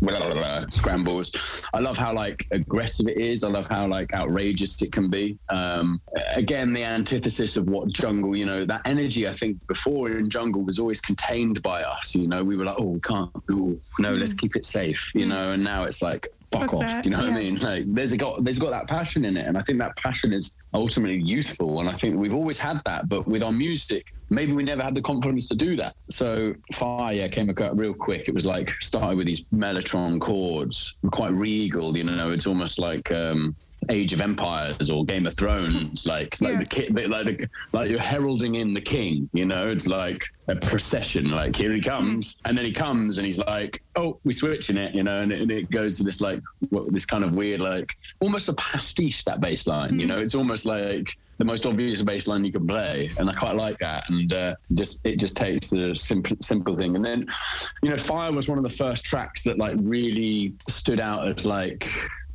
[0.00, 1.64] blah, blah, blah, scrambles.
[1.72, 3.44] I love how like aggressive it is.
[3.44, 5.38] I love how like outrageous it can be.
[5.48, 6.00] Um,
[6.34, 9.28] again, the antithesis of what jungle, you know, that energy.
[9.28, 12.14] I think before in jungle was always contained by us.
[12.14, 13.30] You know, we were like, oh, we can't.
[13.50, 14.20] Ooh, no, mm.
[14.20, 15.10] let's keep it safe.
[15.14, 15.28] You mm.
[15.28, 16.80] know, and now it's like fuck, off.
[16.80, 17.30] That, you know yeah.
[17.30, 17.56] what I mean?
[17.56, 20.32] Like there's a got there's got that passion in it, and I think that passion
[20.32, 21.80] is ultimately youthful.
[21.80, 24.94] And I think we've always had that, but with our music, maybe we never had
[24.94, 25.94] the confidence to do that.
[26.10, 28.28] So Fire came real quick.
[28.28, 31.96] It was like started with these mellotron chords, quite regal.
[31.96, 33.10] You know, it's almost like.
[33.12, 33.56] Um,
[33.88, 36.58] Age of Empires or Game of Thrones, like like yeah.
[36.58, 39.28] the kid, like the, like you're heralding in the king.
[39.32, 41.30] You know, it's like a procession.
[41.30, 44.94] Like here he comes, and then he comes, and he's like, "Oh, we're switching it,"
[44.94, 47.60] you know, and it, and it goes to this like what, this kind of weird,
[47.60, 49.90] like almost a pastiche that bass line.
[49.90, 50.00] Mm-hmm.
[50.00, 53.34] You know, it's almost like the most obvious bass line you can play, and I
[53.34, 54.08] quite like that.
[54.08, 56.96] And uh, just it just takes the simple simple thing.
[56.96, 57.26] And then,
[57.82, 61.46] you know, Fire was one of the first tracks that like really stood out as
[61.46, 61.88] like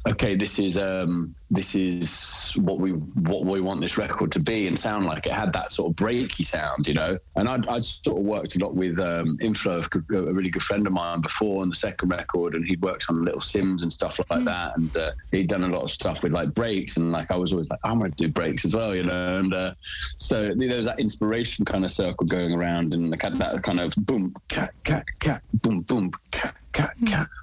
[0.08, 4.68] okay, this is um, this is what we what we want this record to be
[4.68, 5.26] and sound like.
[5.26, 7.18] It had that sort of breaky sound, you know.
[7.36, 10.86] And I'd, I'd sort of worked a lot with um, Inflo, a really good friend
[10.88, 14.20] of mine, before on the second record, and he'd worked on Little Simz and stuff
[14.30, 14.46] like mm.
[14.46, 14.78] that.
[14.78, 17.54] And uh, he'd done a lot of stuff with like breaks, and like I was
[17.54, 19.38] always like, I'm going to do breaks as well, you know.
[19.38, 19.74] And uh,
[20.18, 23.64] so you know, there was that inspiration kind of circle going around, and like that
[23.64, 26.96] kind of boom, cat, cat, cat, boom, boom, cat, cat,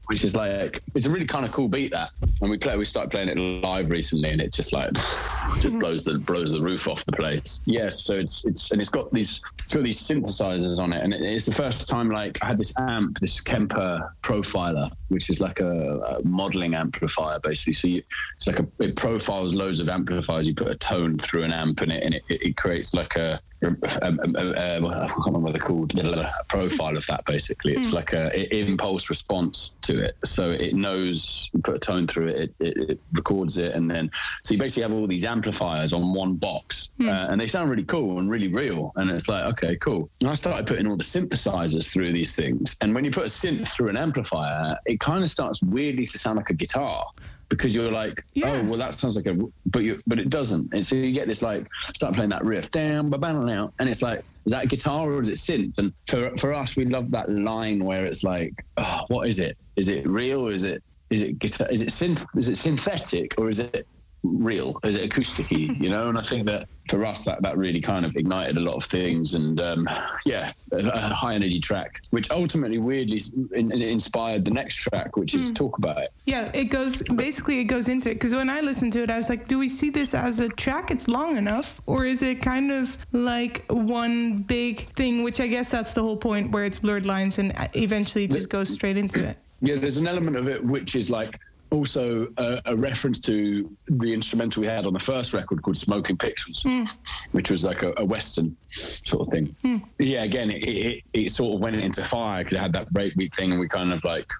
[0.06, 2.10] which is like it's a really kind of cool beat that.
[2.40, 4.92] And we play, we started playing it live recently, and it just like
[5.60, 7.60] just blows the blows the roof off the place.
[7.64, 11.12] Yeah, so it's it's and it's got these it's got these synthesizers on it, and
[11.12, 15.60] it's the first time like I had this amp, this Kemper Profiler, which is like
[15.60, 17.72] a, a modeling amplifier basically.
[17.74, 18.02] So you,
[18.36, 20.46] it's like a it profiles loads of amplifiers.
[20.46, 23.40] You put a tone through an amp, and it and it, it creates like a
[23.64, 27.74] um, um, um, uh, I can't remember what they're called, a profile of that basically.
[27.74, 27.94] It's mm.
[27.94, 30.16] like a impulse response to it.
[30.24, 34.10] So it knows, put a tone through it, it, it, it, records it, and then
[34.44, 37.08] so you basically have all these amplifiers on one box, mm.
[37.08, 38.92] uh, and they sound really cool and really real.
[38.96, 40.08] And it's like, okay, cool.
[40.20, 43.32] And I started putting all the synthesizers through these things, and when you put a
[43.42, 47.06] synth through an amplifier, it kind of starts weirdly to sound like a guitar
[47.50, 48.60] because you're like, oh, yeah.
[48.62, 50.68] oh, well, that sounds like a, but you, but it doesn't.
[50.72, 54.22] And so you get this like, start playing that riff, down, now, and it's like,
[54.46, 55.76] is that guitar or is it synth?
[55.78, 59.56] And for for us, we love that line where it's like, oh, what is it?
[59.76, 60.48] Is it real?
[60.48, 61.68] Is it is it guitar?
[61.70, 62.24] Is it synth?
[62.36, 63.86] Is it synthetic or is it
[64.22, 64.78] real?
[64.84, 65.80] Is it acousticy?
[65.80, 68.60] You know, and I think that for us, that that really kind of ignited a
[68.60, 69.88] lot of things, and um,
[70.24, 73.20] yeah, a, high energy track, which ultimately weirdly
[73.54, 75.56] in, inspired the next track, which is mm.
[75.56, 76.12] talk about it.
[76.24, 79.16] Yeah, it goes basically it goes into it because when I listened to it, I
[79.16, 80.90] was like, do we see this as a track?
[80.90, 85.22] It's long enough, or is it kind of like one big thing?
[85.22, 88.68] Which I guess that's the whole point, where it's blurred lines and eventually just goes
[88.68, 89.38] straight into it.
[89.60, 91.40] Yeah, there's an element of it which is like
[91.70, 96.16] also a, a, reference to the instrumental we had on the first record called Smoking
[96.16, 96.88] Pictures, mm.
[97.32, 99.54] which was like a, a, Western sort of thing.
[99.64, 99.82] Mm.
[99.98, 103.34] Yeah, again, it, it, it, sort of went into fire because it had that breakbeat
[103.34, 104.30] thing, and we kind of like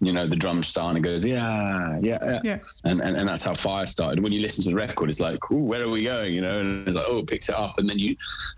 [0.00, 2.40] you know, the drum start and it goes, yeah, yeah, yeah.
[2.44, 2.58] yeah.
[2.84, 4.22] And, and and that's how Fire started.
[4.22, 6.32] When you listen to the record, it's like, oh, where are we going?
[6.32, 7.78] You know, and it's like, oh, it picks it up.
[7.78, 8.14] And then you,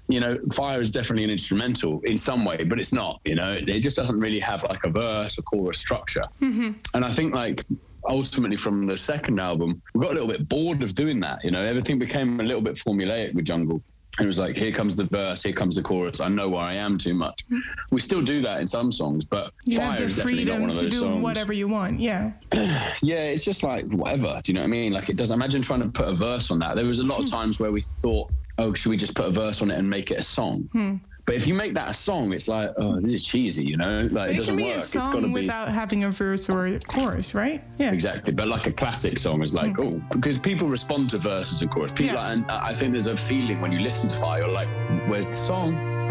[0.08, 3.52] you know, Fire is definitely an instrumental in some way, but it's not, you know,
[3.52, 6.24] it just doesn't really have like a verse or chorus structure.
[6.42, 6.72] Mm-hmm.
[6.94, 7.64] And I think like
[8.08, 11.44] ultimately from the second album, we got a little bit bored of doing that.
[11.44, 13.82] You know, everything became a little bit formulaic with Jungle.
[14.18, 16.20] It was like, here comes the verse, here comes the chorus.
[16.20, 17.44] I know where I am too much.
[17.50, 17.58] Hmm.
[17.90, 20.60] We still do that in some songs, but You Fire have the is definitely not
[20.60, 21.22] one freedom of to those do songs.
[21.22, 22.00] whatever you want.
[22.00, 22.32] Yeah.
[23.02, 24.40] Yeah, it's just like whatever.
[24.42, 24.92] Do you know what I mean?
[24.92, 25.30] Like it does.
[25.30, 26.76] Imagine trying to put a verse on that.
[26.76, 27.36] There was a lot of hmm.
[27.36, 30.10] times where we thought, oh, should we just put a verse on it and make
[30.10, 30.68] it a song?
[30.72, 30.94] Hmm.
[31.26, 33.64] But if you make that a song, it's like, oh, this is cheesy.
[33.64, 34.74] You know, like it, it doesn't can be work.
[34.74, 37.64] a It's got to song be without having a verse or a chorus, right?
[37.78, 37.90] Yeah.
[37.92, 38.32] exactly.
[38.32, 39.98] But like a classic song is like, mm.
[40.00, 41.90] oh, because people respond to verses and chorus.
[41.92, 42.30] People, Yeah.
[42.30, 44.68] and I think there's a feeling when you listen to Fire, you're like,
[45.08, 45.74] where's the song?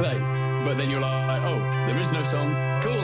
[0.00, 0.20] like,
[0.64, 2.54] but then you're like, oh, there is no song.
[2.80, 3.03] Cool,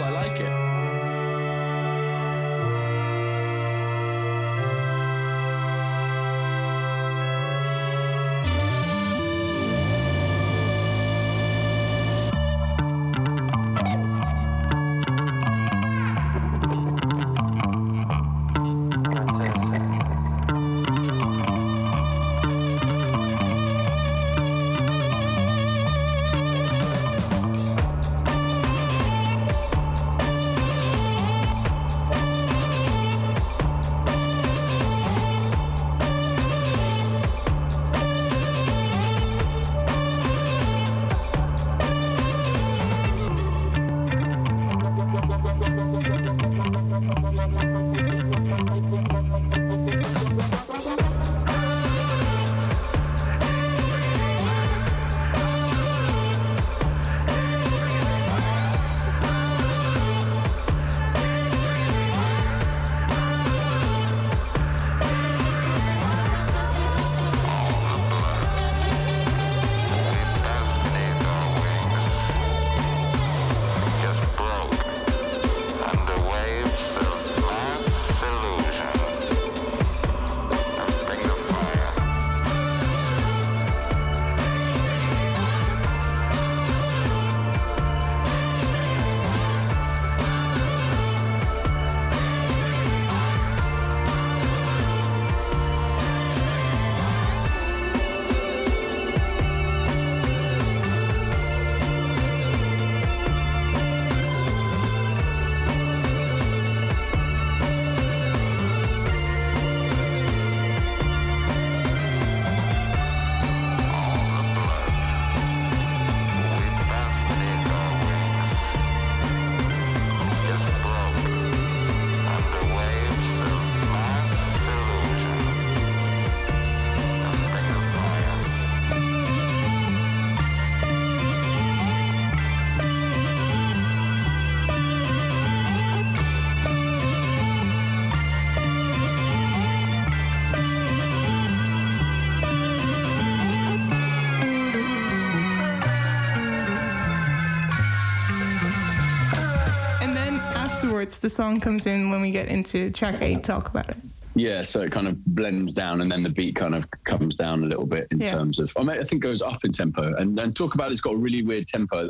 [151.30, 153.42] song comes in when we get into track eight.
[153.44, 153.96] Talk about it.
[154.36, 157.64] Yeah, so it kind of blends down, and then the beat kind of comes down
[157.64, 158.30] a little bit in Yeah.
[158.30, 158.72] terms of.
[158.76, 161.16] I, mean, I think goes up in tempo, and then talk about it's got a
[161.16, 162.08] really weird tempo.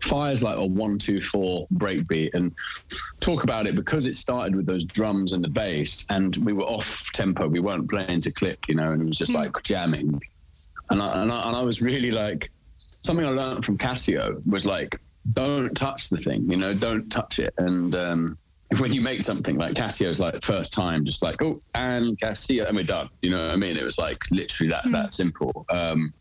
[0.00, 2.52] Fire's like a one two four break beat, and
[3.20, 6.64] talk about it because it started with those drums and the bass, and we were
[6.64, 7.46] off tempo.
[7.46, 10.20] We weren't playing to click, you know, and it was just like jamming.
[10.90, 12.50] And I, and I and I was really like
[13.02, 15.00] something I learned from Casio was like
[15.34, 17.94] don't touch the thing, you know, don't touch it, and.
[17.94, 18.38] um
[18.78, 22.76] when you make something like Casio's like first time, just like oh, and Casio, and
[22.76, 23.08] we're done.
[23.22, 23.76] You know what I mean?
[23.76, 25.66] It was like literally that that simple.
[25.70, 26.14] Um,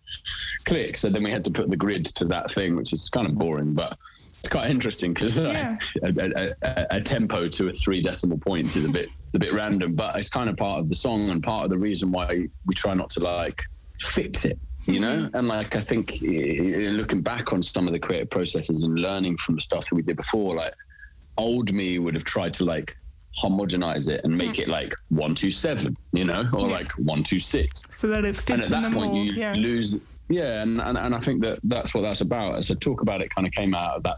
[0.65, 1.01] clicks.
[1.01, 3.35] So then we had to put the grid to that thing, which is kind of
[3.35, 3.97] boring, but.
[4.47, 5.77] It's quite interesting because Yeah.
[6.03, 9.39] a, a, a, a tempo to a three decimal point is a bit it's a
[9.39, 12.13] bit random, but it's kind of part of the song and part of the reason
[12.13, 13.61] why we try not to like
[13.99, 15.17] fix it, you know.
[15.17, 15.35] Mm-hmm.
[15.35, 19.55] And like I think looking back on some of the creative processes and learning from
[19.55, 20.73] the stuff that we did before, like
[21.37, 22.95] old me would have tried to like
[23.37, 24.59] homogenize it and make mm.
[24.59, 26.73] it like one two seven, you know, or Yeah.
[26.73, 29.31] like one two six So that it fits and at that point mold.
[29.33, 29.97] you lose
[30.29, 33.33] yeah and, and and i think that that's what that's about so talk about it
[33.33, 34.17] kind of came out of that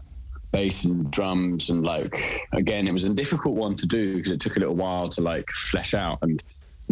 [0.52, 4.40] bass and drums and like again it was a difficult one to do because it
[4.40, 6.42] took a little while to like flesh out and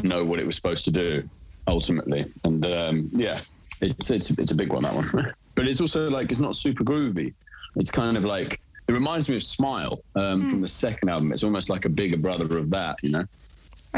[0.03, 1.29] know what it was supposed to do
[1.67, 2.25] ultimately.
[2.45, 3.41] And um yeah
[3.81, 5.33] it's it's, it's a big one that one.
[5.55, 7.35] But it's also like it's not super groovy.
[7.75, 11.33] It's kind of like it reminds me of smile um, from the second album.
[11.33, 13.25] It's almost like a bigger brother of that you know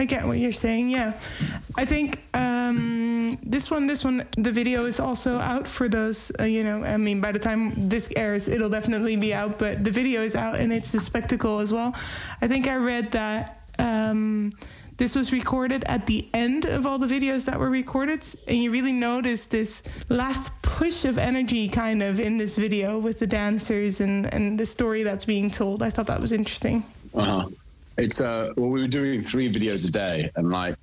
[0.01, 0.89] I get what you're saying.
[0.89, 1.13] Yeah,
[1.77, 6.33] I think um, this one, this one, the video is also out for those.
[6.41, 9.59] Uh, you know, I mean, by the time this airs, it'll definitely be out.
[9.59, 11.95] But the video is out, and it's a spectacle as well.
[12.41, 13.61] I think I read that.
[13.79, 14.53] Um,
[14.97, 18.71] this was recorded at the end of all the videos that were recorded, and you
[18.71, 24.01] really notice this last push of energy kind of in this video with the dancers
[24.01, 25.83] and, and the story that's being told.
[25.83, 26.85] I thought that was interesting.
[27.15, 27.49] Uh huh.
[28.01, 30.77] It's uh, well, we were doing three videos a day, and like,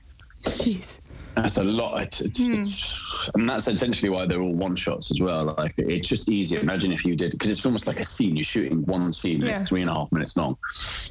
[0.43, 0.99] jeez,
[1.36, 2.01] that's a lot.
[2.03, 2.59] It's, it's, mm.
[2.59, 5.55] it's, and that's essentially why they're all one shots as well.
[5.57, 6.59] Like, it's just easier.
[6.59, 8.36] Imagine if you did, because it's almost like a scene.
[8.36, 9.53] You're shooting one scene, yeah.
[9.53, 10.57] it's three and a half minutes long.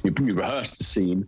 [0.03, 1.27] You, you rehearse the scene,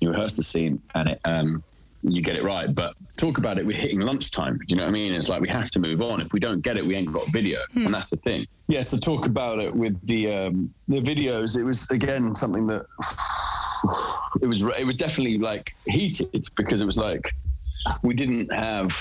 [0.00, 1.62] you rehearse the scene, and it, um,
[2.02, 2.74] you get it right.
[2.74, 4.58] But talk about it, we're hitting lunchtime.
[4.58, 5.12] Do you know what I mean?
[5.12, 6.20] It's like we have to move on.
[6.20, 7.86] If we don't get it, we ain't got video, mm.
[7.86, 8.46] and that's the thing.
[8.68, 8.80] Yeah.
[8.82, 11.58] So talk about it with the um, the videos.
[11.58, 12.86] It was again something that
[14.42, 17.32] it was it was definitely like heated because it was like
[18.02, 18.96] we didn't have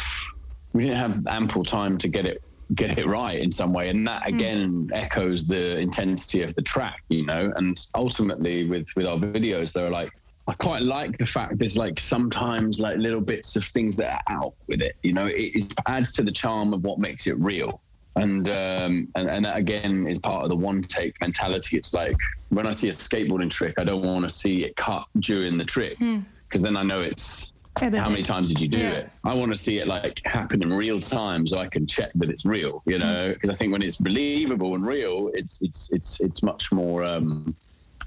[0.74, 2.42] we didn't have ample time to get it
[2.76, 4.36] get it right in some way and that hmm.
[4.36, 4.96] again mm.
[4.96, 9.90] echoes the intensity of the track you know and ultimately with with our videos they're
[9.90, 10.12] like
[10.48, 14.36] I quite like the fact there's like sometimes like little bits of things that are
[14.36, 14.96] out with it.
[15.04, 17.82] You know, it, it adds to the charm of what makes it real.
[18.16, 21.78] And, um, and and that again is part of the one take mentality.
[21.78, 22.18] It's like
[22.50, 25.64] when I see a skateboarding trick, I don't want to see it cut during the
[25.64, 26.62] trick because hmm.
[26.62, 28.92] then I know it's how many times did you do yeah.
[28.92, 29.10] it?
[29.24, 32.30] I want to see it like happen in real time so I can check that
[32.30, 33.54] it's real, you know, because mm.
[33.54, 37.56] I think when it's believable and real, it's it's it's it's much more um,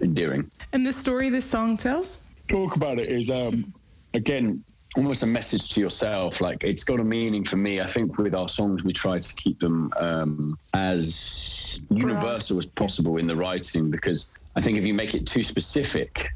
[0.00, 0.50] endearing.
[0.72, 2.20] And the story this song tells?
[2.48, 3.72] Talk about it is um,
[4.14, 4.62] again
[4.96, 6.40] almost a message to yourself.
[6.40, 7.80] Like it's got a meaning for me.
[7.80, 13.16] I think with our songs, we try to keep them um, as universal as possible
[13.16, 16.28] in the writing because I think if you make it too specific,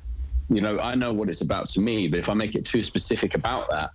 [0.48, 2.84] you know, I know what it's about to me, but if I make it too
[2.84, 3.90] specific about that,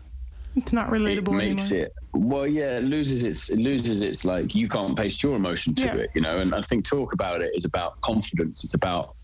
[0.56, 1.88] it's not relatable it makes anymore.
[1.88, 5.74] it well yeah it loses its it loses its like you can't paste your emotion
[5.74, 5.96] to yeah.
[5.96, 9.16] it you know and i think talk about it is about confidence it's about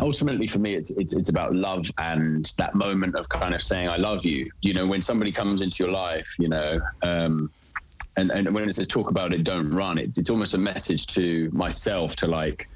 [0.00, 3.88] ultimately for me it's, it's it's about love and that moment of kind of saying
[3.88, 4.50] i love you.
[4.62, 7.50] You know when somebody comes into your life you know um
[8.16, 11.06] and and when it says talk about it don't run it, it's almost a message
[11.08, 12.68] to myself to like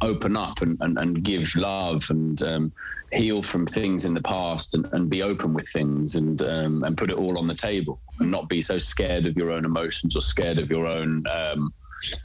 [0.00, 2.72] open up and, and, and give love and um,
[3.12, 6.96] heal from things in the past and, and be open with things and um, and
[6.96, 10.14] put it all on the table and not be so scared of your own emotions
[10.14, 11.72] or scared of your own um,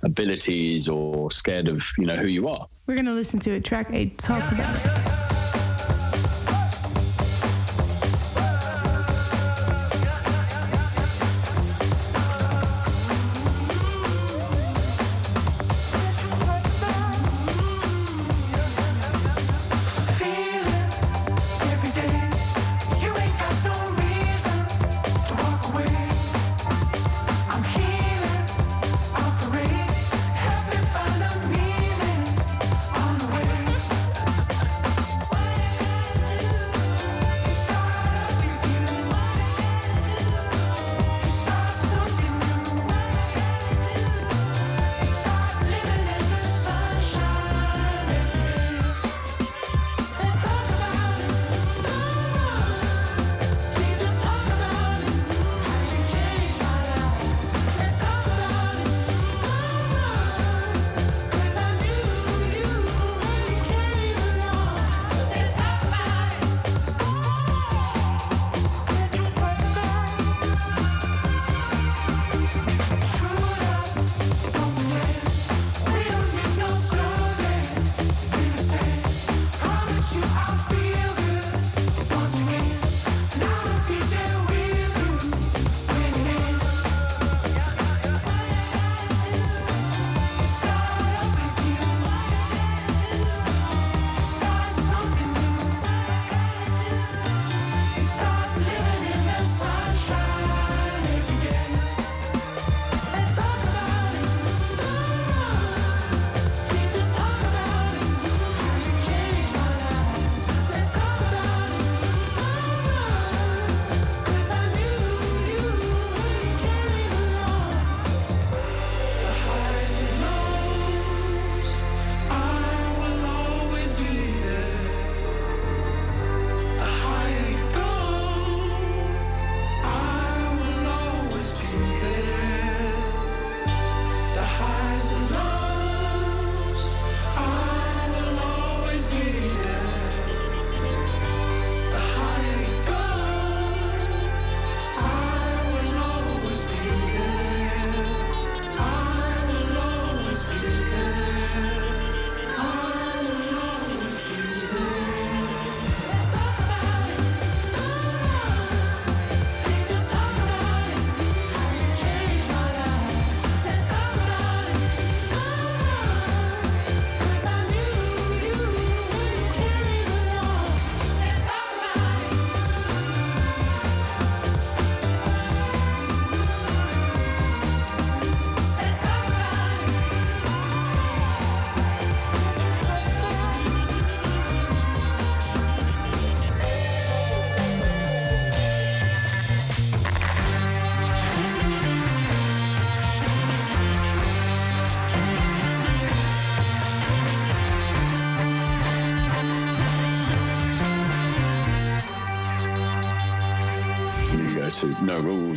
[0.03, 2.67] abilities or scared of you know who you are.
[2.87, 5.28] We're gonna listen to a track eight talk about it.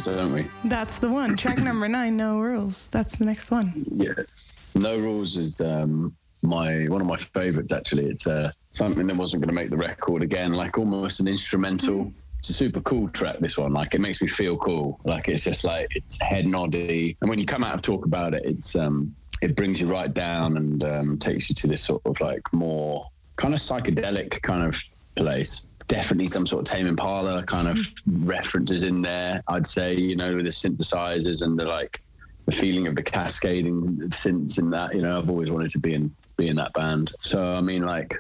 [0.07, 0.49] Rules, don't we?
[0.65, 1.37] That's the one.
[1.37, 2.89] Track number nine, No Rules.
[2.89, 3.85] That's the next one.
[3.93, 4.13] Yeah.
[4.75, 8.07] No Rules is um, my one of my favorites actually.
[8.07, 12.07] It's uh, something that wasn't going to make the record again, like almost an instrumental.
[12.07, 12.13] Mm.
[12.39, 13.39] It's a super cool track.
[13.39, 14.99] This one, like, it makes me feel cool.
[15.05, 18.35] Like, it's just like it's head noddy, and when you come out of talk about
[18.35, 22.03] it, it's um, it brings you right down and um, takes you to this sort
[22.05, 24.77] of like more kind of psychedelic kind of
[25.15, 25.67] place.
[25.93, 27.93] Definitely some sort of Tame Impala kind of mm.
[28.27, 29.43] references in there.
[29.49, 32.03] I'd say, you know, the synthesizers and the like
[32.47, 34.95] the feeling of the cascading synths in that.
[34.95, 37.13] You know, I've always wanted to be in be in that band.
[37.21, 38.17] So I mean, like,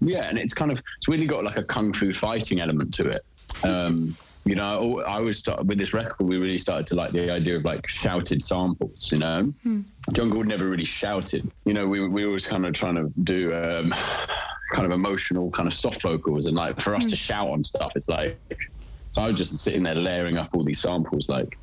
[0.00, 3.08] yeah, and it's kind of it's really got like a kung fu fighting element to
[3.08, 3.22] it.
[3.64, 4.14] Um,
[4.46, 6.28] you know, I always start with this record.
[6.28, 9.10] We really started to like the idea of like shouted samples.
[9.10, 9.80] You know, hmm.
[10.12, 11.50] John Gordon never really shouted.
[11.64, 13.92] You know, we we always kind of trying to do um,
[14.72, 17.10] kind of emotional, kind of soft vocals, and like for us hmm.
[17.10, 18.38] to shout on stuff, it's like.
[19.10, 21.56] So I was just sitting there layering up all these samples, like,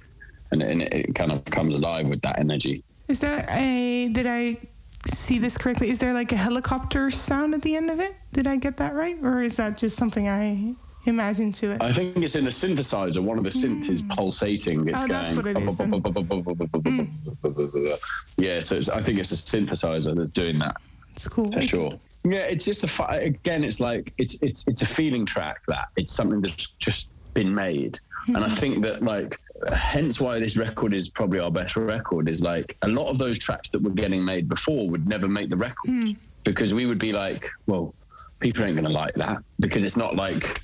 [0.51, 2.84] and, and it, it kind of comes alive with that energy.
[3.07, 4.09] Is there a?
[4.09, 4.57] Did I
[5.05, 5.89] see this correctly?
[5.91, 8.15] Is there like a helicopter sound at the end of it?
[8.34, 10.75] Did I get that right, or is that just something I
[11.06, 11.82] imagine to it?
[11.82, 13.22] I think it's in a synthesizer.
[13.22, 14.16] One of the synths is mm.
[14.16, 14.88] pulsating.
[14.88, 15.78] It's oh, that's what it is.
[15.78, 17.99] Mm.
[18.38, 20.78] Yeah, so I think it's a synthesizer that's doing that.
[21.12, 21.51] It's cool.
[21.51, 21.93] For sure.
[22.24, 23.64] Yeah, it's just a again.
[23.64, 27.99] It's like it's it's it's a feeling track that it's something that's just been made,
[28.28, 29.39] and I think that like
[29.72, 33.38] hence why this record is probably our best record is like a lot of those
[33.38, 36.16] tracks that were getting made before would never make the record mm.
[36.43, 37.93] because we would be like, well,
[38.39, 40.62] people ain't going to like that because it's not like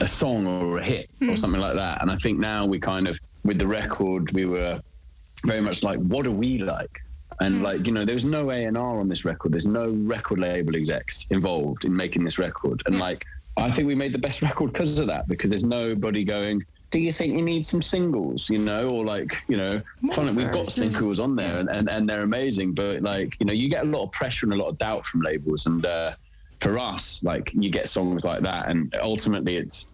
[0.00, 1.28] a song or a hit mm.
[1.28, 1.36] or hmm.
[1.36, 2.02] something like that.
[2.02, 4.80] And I think now we kind of, with the record, we were
[5.44, 7.02] very much like, what do we like?
[7.40, 7.62] And mm.
[7.62, 9.52] like, you know, there's no A&R on this record.
[9.52, 12.82] There's no record label execs involved in making this record.
[12.86, 13.24] And like,
[13.56, 17.00] I think we made the best record because of that, because there's nobody going, do
[17.00, 19.82] you think you need some singles, you know, or like, you know,
[20.12, 23.52] fun, we've got singles on there and, and, and they're amazing, but like, you know,
[23.52, 25.66] you get a lot of pressure and a lot of doubt from labels.
[25.66, 26.12] And uh,
[26.60, 28.68] for us, like, you get songs like that.
[28.68, 29.86] And ultimately, it's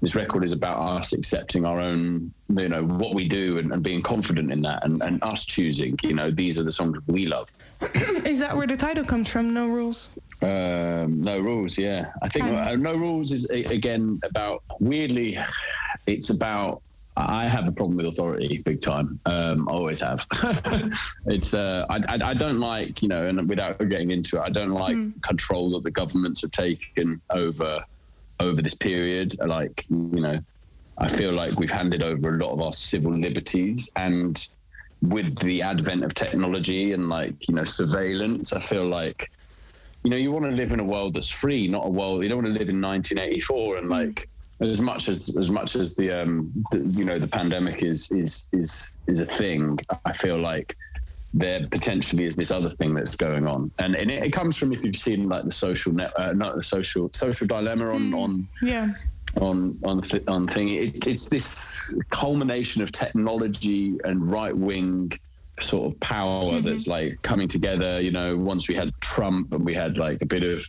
[0.00, 3.82] this record is about us accepting our own, you know, what we do and, and
[3.82, 7.26] being confident in that and, and us choosing, you know, these are the songs we
[7.26, 7.50] love.
[8.24, 10.08] is that where the title comes from, No Rules?
[10.40, 12.12] Um, no rules, yeah.
[12.22, 15.36] I think uh, no rules is again about weirdly
[16.06, 16.82] it's about
[17.26, 19.18] I have a problem with authority, big time.
[19.26, 20.24] Um, I always have.
[21.26, 24.50] it's uh, I, I, I, don't like you know, and without getting into it, I
[24.50, 25.20] don't like mm.
[25.22, 27.82] control that the governments have taken over
[28.38, 29.36] over this period.
[29.44, 30.38] Like you know,
[30.98, 34.46] I feel like we've handed over a lot of our civil liberties, and
[35.02, 39.30] with the advent of technology and like you know surveillance, I feel like
[40.04, 42.28] you know you want to live in a world that's free, not a world you
[42.28, 43.92] don't want to live in 1984 and hmm.
[43.92, 44.28] like
[44.60, 48.44] as much as as much as the um the, you know the pandemic is is
[48.52, 50.76] is is a thing i feel like
[51.34, 53.70] there potentially is this other thing that's going on.
[53.78, 56.56] And, and it, it comes from if you've seen like the social net uh, not
[56.56, 58.88] the social social dilemma on mm, on yeah.
[59.40, 60.68] on on th- on thing.
[60.68, 65.12] It, it's this culmination of technology and right wing
[65.60, 66.66] sort of power mm-hmm.
[66.66, 68.00] that's like coming together.
[68.00, 70.66] You know once we had trump and we had like a bit of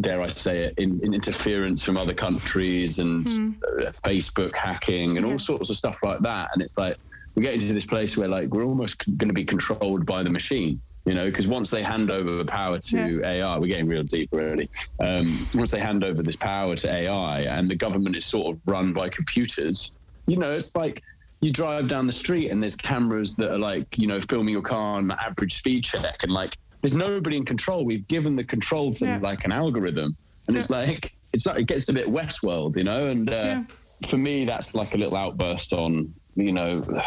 [0.00, 3.54] dare I say it, in, in interference from other countries and mm.
[4.02, 5.32] Facebook hacking and yeah.
[5.32, 6.50] all sorts of stuff like that.
[6.52, 6.96] And it's like
[7.34, 10.30] we get into this place where like we're almost going to be controlled by the
[10.30, 10.80] machine.
[11.04, 13.28] You know, because once they hand over the power to yeah.
[13.28, 14.70] AI, we're getting real deep really.
[15.00, 18.60] Um, once they hand over this power to AI and the government is sort of
[18.68, 19.90] run by computers,
[20.26, 21.02] you know, it's like
[21.40, 24.62] you drive down the street and there's cameras that are like, you know, filming your
[24.62, 27.84] car on average speed check and like there's nobody in control.
[27.84, 29.18] We've given the control to yeah.
[29.22, 30.16] like an algorithm,
[30.46, 30.58] and yeah.
[30.58, 33.06] it's like it's like it gets a bit Westworld, you know.
[33.06, 33.62] And uh,
[34.08, 36.82] for me, that's like a little outburst on you know.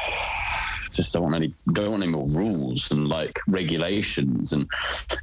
[0.91, 4.65] Just don't want any don't want any more rules and like regulations and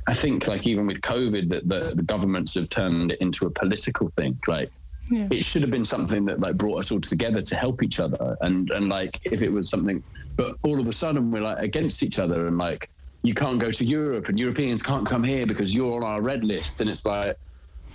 [0.07, 3.51] I think like even with COVID that the, the governments have turned it into a
[3.51, 4.71] political thing like
[5.11, 5.29] yeah.
[5.31, 8.37] it should have been something that like brought us all together to help each other
[8.43, 10.03] and and like if it was something
[10.37, 12.91] but all of a sudden we're like against each other and like
[13.23, 16.45] you can't go to Europe and Europeans can't come here because you're on our red
[16.45, 16.81] list.
[16.81, 17.39] And it's like,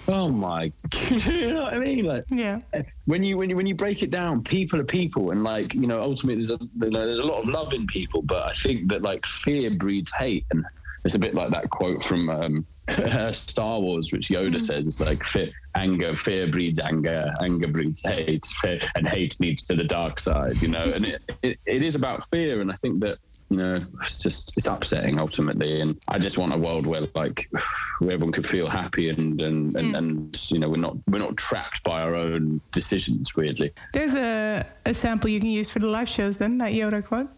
[0.07, 0.71] oh my,
[1.09, 2.05] you know what I mean?
[2.05, 2.59] Like, yeah.
[3.05, 5.87] When you when you when you break it down, people are people, and like you
[5.87, 9.01] know, ultimately there's a there's a lot of love in people, but I think that
[9.01, 10.65] like fear breeds hate, and
[11.03, 12.65] it's a bit like that quote from um,
[13.33, 14.61] Star Wars, which Yoda mm.
[14.61, 14.87] says.
[14.87, 19.75] It's like fear, anger, fear breeds anger, anger breeds hate, fear, and hate leads to
[19.75, 20.61] the dark side.
[20.61, 23.19] You know, and it, it, it is about fear, and I think that
[23.49, 25.81] you know, it's just it's upsetting ultimately.
[25.81, 27.49] And I just want a world where like
[27.99, 29.97] where everyone can feel happy and and, and, mm.
[29.97, 33.35] and you know we're not we're not trapped by our own decisions.
[33.35, 36.37] Weirdly, there's a a sample you can use for the live shows.
[36.37, 37.29] Then that Yoda quote.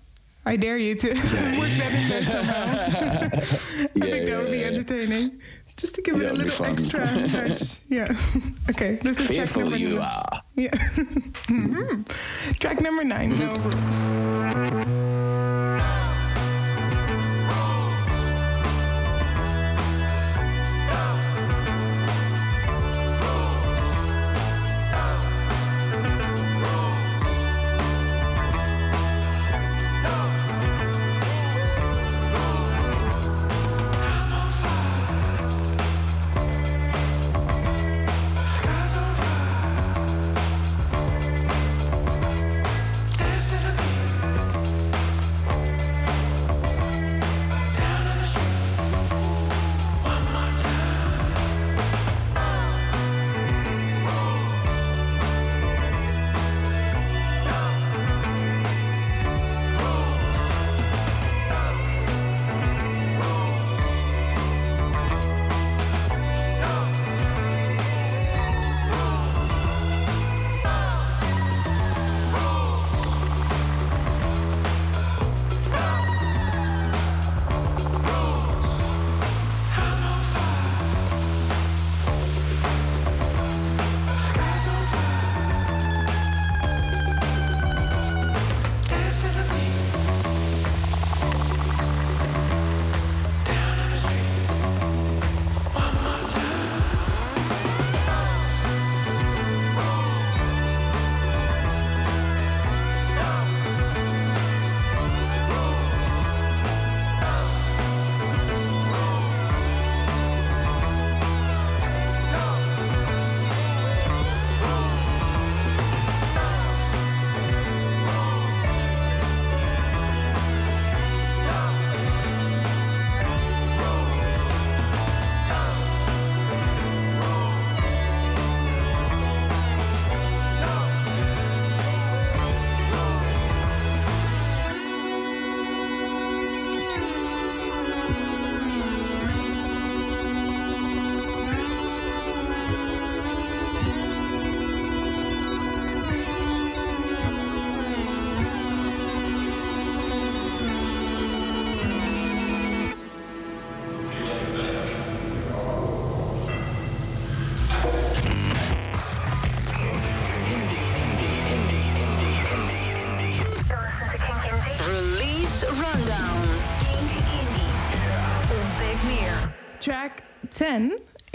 [0.45, 2.63] I dare you to yeah, work that in there somehow.
[3.33, 5.39] I think that would be entertaining.
[5.77, 7.79] Just to give it a little extra touch.
[7.87, 8.13] Yeah.
[8.69, 10.07] okay, this is Fearful track number you nine.
[10.07, 10.41] are.
[10.55, 10.71] Yeah.
[10.71, 12.01] mm-hmm.
[12.53, 15.19] Track number nine, No Rules.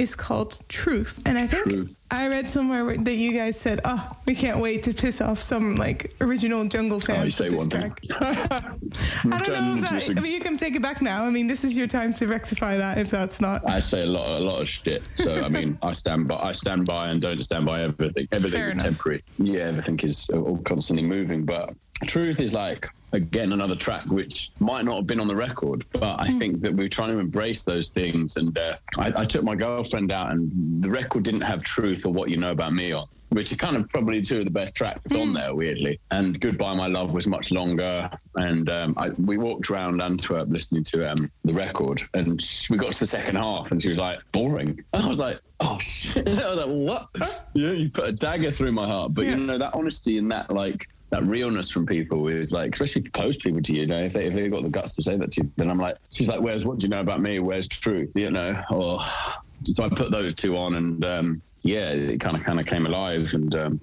[0.04, 1.20] Is called Truth.
[1.26, 1.96] And I think Truth.
[2.10, 5.74] I read somewhere that you guys said, oh, we can't wait to piss off some
[5.74, 8.00] like original jungle oh, fans oh, with this track.
[8.20, 11.24] I don't know if that, I mean, you can take it back now.
[11.24, 13.68] I mean, this is your time to rectify that if that's not.
[13.68, 15.02] I say a lot, a lot of shit.
[15.16, 18.28] So, I mean, I stand by, I stand by and don't stand by everything.
[18.30, 18.84] Everything Fair is enough.
[18.84, 19.24] temporary.
[19.38, 21.44] Yeah, everything is all constantly moving.
[21.44, 21.74] But
[22.06, 26.20] truth is like, again another track which might not have been on the record but
[26.20, 26.38] i mm.
[26.38, 28.36] think that we're trying to embrace those things.
[28.36, 32.12] And uh, I, I, took my girlfriend out and the record didn't have truth or
[32.12, 34.76] what you know about me on which is kind of probably two of the best
[34.76, 35.32] tracks on hmm.
[35.34, 35.98] there weirdly.
[36.12, 38.08] And goodbye my love was much longer.
[38.36, 42.40] And um, I, we walked around antwerp listening to um, the record and
[42.70, 44.80] we got to the second half and she was like boring.
[44.92, 46.28] And i was like oh shit.
[46.40, 47.44] I was like what?
[47.54, 49.14] Yeah you put a dagger through my heart.
[49.14, 49.32] But yeah.
[49.32, 53.36] you know that honesty and that like that realness from people is like, especially close
[53.36, 55.30] people to you, you know, if they if they got the guts to say that
[55.30, 57.38] to you, then I'm like, she's like, where's what do you know about me?
[57.38, 58.12] Where's truth?
[58.16, 59.00] You know, or
[59.62, 62.86] so I put those two on and um, yeah, it kind of kind of came
[62.86, 63.32] alive.
[63.32, 63.80] And um,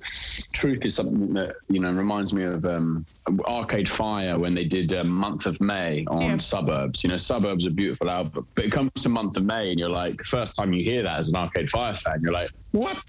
[0.54, 3.06] truth is something that you know reminds me of um,
[3.46, 6.38] Arcade Fire when they did um, Month of May on yeah.
[6.38, 7.04] Suburbs.
[7.04, 9.90] You know, Suburbs a beautiful album, but it comes to Month of May, and you're
[9.90, 13.04] like, first time you hear that as an Arcade Fire fan, you're like, what?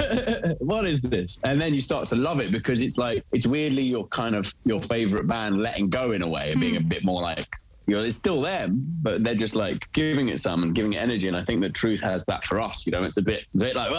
[0.60, 1.38] what is this?
[1.44, 4.52] And then you start to love it because it's like it's weirdly your kind of
[4.64, 6.88] your favorite band letting go in a way and being a hmm.
[6.88, 7.48] bit more like
[7.86, 11.02] you know, it's still them, but they're just like giving it some and giving it
[11.02, 11.28] energy.
[11.28, 12.84] And I think that truth has that for us.
[12.86, 13.90] You know, it's a bit, it's a bit like,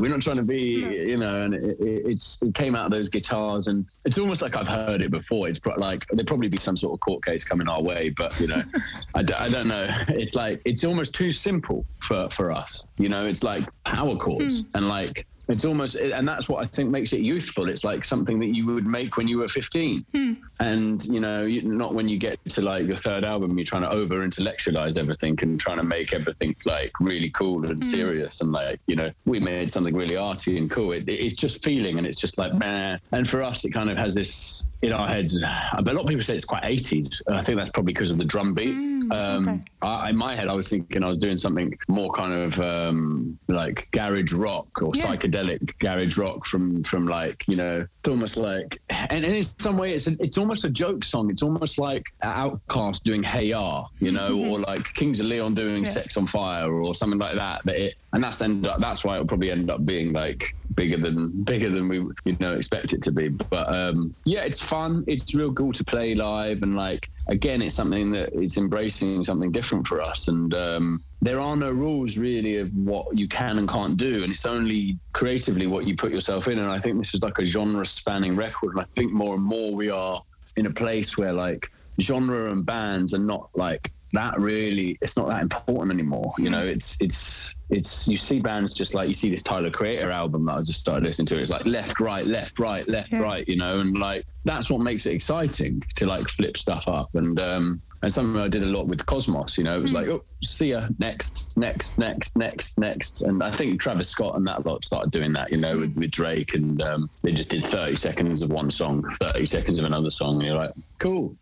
[0.00, 3.08] we're not trying to be, you know, and it, it's it came out of those
[3.08, 5.48] guitars, and it's almost like I've heard it before.
[5.48, 8.46] It's like there'd probably be some sort of court case coming our way, but you
[8.46, 8.62] know,
[9.14, 9.88] I d- I don't know.
[10.22, 12.86] It's like it's almost too simple for for us.
[12.98, 14.68] You know, it's like power chords mm.
[14.74, 17.68] and like it's almost, and that's what I think makes it useful.
[17.68, 20.04] It's like something that you would make when you were 15.
[20.12, 20.32] Hmm.
[20.60, 23.90] And, you know, not when you get to like your third album, you're trying to
[23.90, 27.90] over intellectualize everything and trying to make everything like really cool and Hmm.
[27.90, 28.40] serious.
[28.40, 30.92] And like, you know, we made something really arty and cool.
[30.92, 32.98] It, it's just feeling and it's just like, meh.
[33.10, 35.40] And for us, it kind of has this in our heads.
[35.40, 37.20] But a lot of people say it's quite 80s.
[37.26, 38.91] And I think that's probably because of the drum beat.
[39.12, 39.60] Um, okay.
[39.82, 43.38] I, in my head, I was thinking I was doing something more kind of um,
[43.48, 45.06] like garage rock or Yeah.
[45.06, 49.76] psychedelic garage rock from from like you know it's almost like and, and in some
[49.76, 51.30] way it's a, it's almost a joke song.
[51.30, 55.84] It's almost like OutKast doing Hey Ya, you know, or like Kings of Leon doing
[55.84, 55.90] Yeah.
[55.90, 57.62] Sex on Fire or something like that.
[57.64, 60.44] But it and that's end up that's why it'll probably end up being like
[60.74, 63.28] bigger than bigger than we you know expect it to be.
[63.28, 65.04] But um, yeah, it's fun.
[65.06, 69.52] It's real cool to play live and like again, it's something that it's embracing something
[69.52, 70.28] different for us.
[70.28, 74.32] And um, there are no rules really of what you can and can't do, and
[74.32, 76.58] it's only creatively what you put yourself in.
[76.58, 79.74] And I think this is like a genre-spanning record, and I think more and more
[79.74, 80.22] we are
[80.56, 81.70] in a place where like
[82.00, 86.64] genre and bands are not like that really it's not that important anymore you know
[86.64, 90.56] it's it's it's you see bands just like you see this Tyler Creator album that
[90.56, 93.20] I just started listening to it's like left right left right left Yeah.
[93.20, 97.08] right you know and like that's what makes it exciting to like flip stuff up
[97.14, 100.08] and um and something I did a lot with Cosmos you know it was like
[100.08, 104.66] oh see ya next next next next next and I think Travis Scott and that
[104.66, 107.96] lot started doing that you know with, with Drake and um, they just did 30
[107.96, 111.36] seconds of one song 30 seconds of another song and you're like cool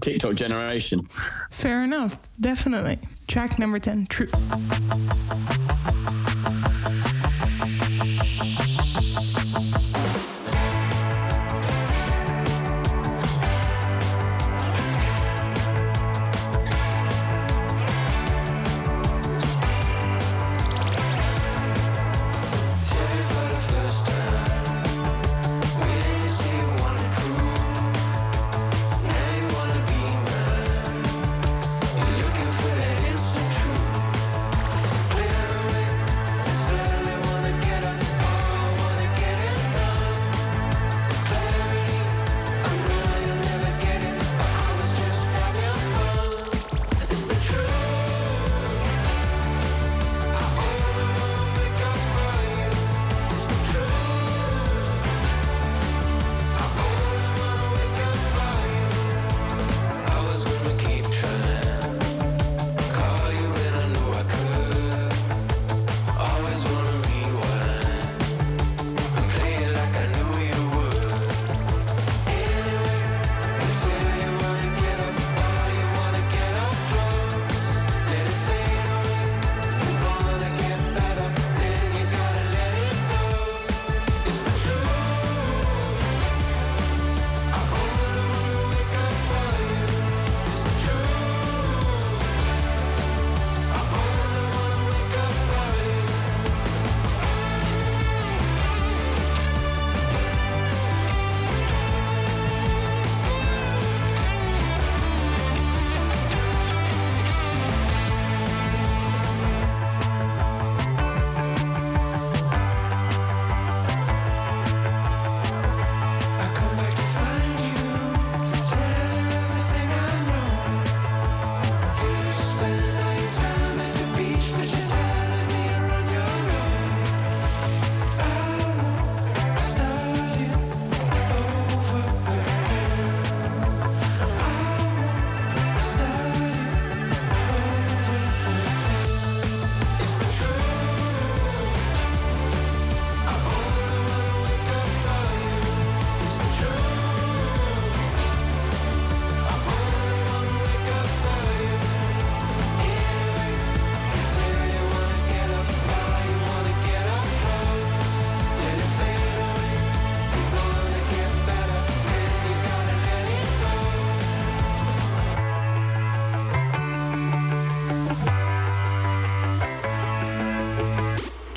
[0.00, 1.08] TikTok generation
[1.50, 2.18] Fair enough.
[2.40, 2.98] Definitely.
[3.28, 4.28] Track number 10, True.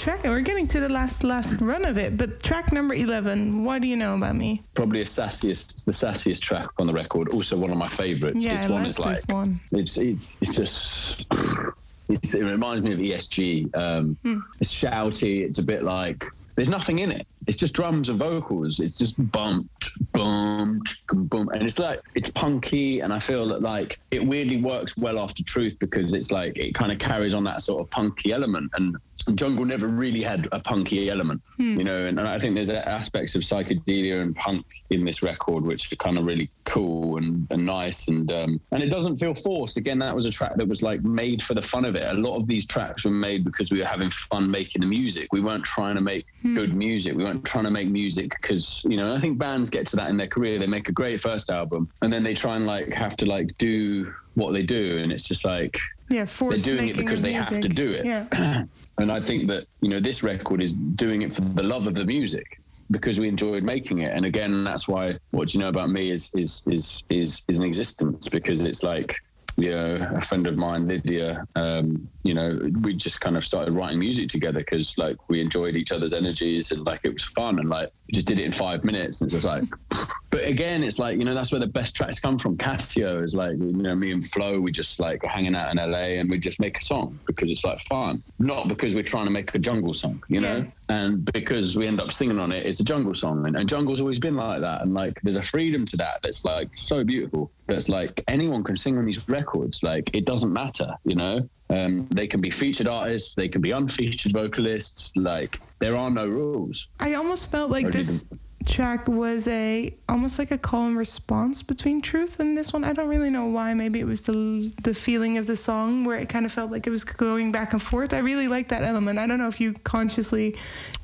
[0.09, 3.79] Track, we're getting to the last last run of it, but track number 11, what
[3.83, 4.63] do you know about me?
[4.73, 8.53] probably a sassiest the sassiest track on the record also one of my favorites Yeah,
[8.53, 9.59] this I one like is like this one.
[9.71, 11.27] it's it's it's just
[12.09, 14.39] it's, it reminds me of ESG um Hmm.
[14.59, 18.79] it's shouty it's a bit like there's nothing in it it's just drums and vocals
[18.79, 19.69] it's just bump
[20.13, 20.81] boom
[21.13, 25.19] boom and it's like it's punky and I feel that like it weirdly works well
[25.19, 28.71] after truth because it's like it kind of carries on that sort of punky element
[28.75, 28.97] and
[29.31, 31.77] jungle never really had a punky element, hmm.
[31.77, 32.05] you know.
[32.05, 35.95] And, and, I think there's aspects of psychedelia and punk in this record which are
[35.95, 39.77] kind of really cool and, and nice, and um, and it doesn't feel forced.
[39.77, 42.05] Again, that was a track that was like made for the fun of it.
[42.05, 45.31] A lot of these tracks were made because we were having fun making the music.
[45.31, 46.55] We weren't trying to make hmm.
[46.55, 47.15] good music.
[47.15, 50.09] We weren't trying to make music because you know I think bands get to that
[50.09, 50.59] in their career.
[50.59, 53.57] They make a great first album and then they try and like have to like
[53.57, 57.53] do what they do, and it's just like yeah, they're doing it because they music.
[57.53, 58.05] have to do it.
[58.05, 58.65] Yeah.
[58.99, 61.95] and I think that you know this record is doing it for the love of
[61.95, 62.45] the music
[62.91, 64.11] because we enjoyed making it.
[64.13, 67.63] And again, that's why what you know about me is is is is is an
[67.63, 69.15] existence because it's like
[69.59, 73.73] you know, a friend of mine, Lydia, um, you know, we just kind of started
[73.73, 77.59] writing music together because like we enjoyed each other's energies and like it was fun
[77.59, 79.21] and like we just did it in five minutes.
[79.21, 79.63] And it's just like,
[80.29, 82.57] but again, it's like, you know, that's where the best tracks come from.
[82.57, 86.19] Casio is like, you know, me and Flo, we just like hanging out in LA
[86.19, 89.31] and we just make a song because it's like fun, not because we're trying to
[89.31, 90.57] make a jungle song, you know?
[90.57, 90.63] Yeah.
[90.89, 93.45] And because we end up singing on it, it's a jungle song.
[93.45, 94.81] And, and jungle's always been like that.
[94.81, 97.51] And like, there's a freedom to that that's like so beautiful.
[97.67, 99.83] That's like anyone can sing on these records.
[99.83, 101.47] Like, it doesn't matter, you know?
[101.69, 105.15] Um, they can be featured artists, they can be unfeatured vocalists.
[105.15, 106.87] Like, there are no rules.
[106.99, 108.25] I almost felt like this
[108.65, 112.83] track was a almost like a call and response between truth and this one.
[112.83, 113.73] I don't really know why.
[113.73, 116.85] Maybe it was the the feeling of the song where it kind of felt like
[116.85, 118.13] it was going back and forth.
[118.13, 119.19] I really like that element.
[119.19, 120.55] I don't know if you consciously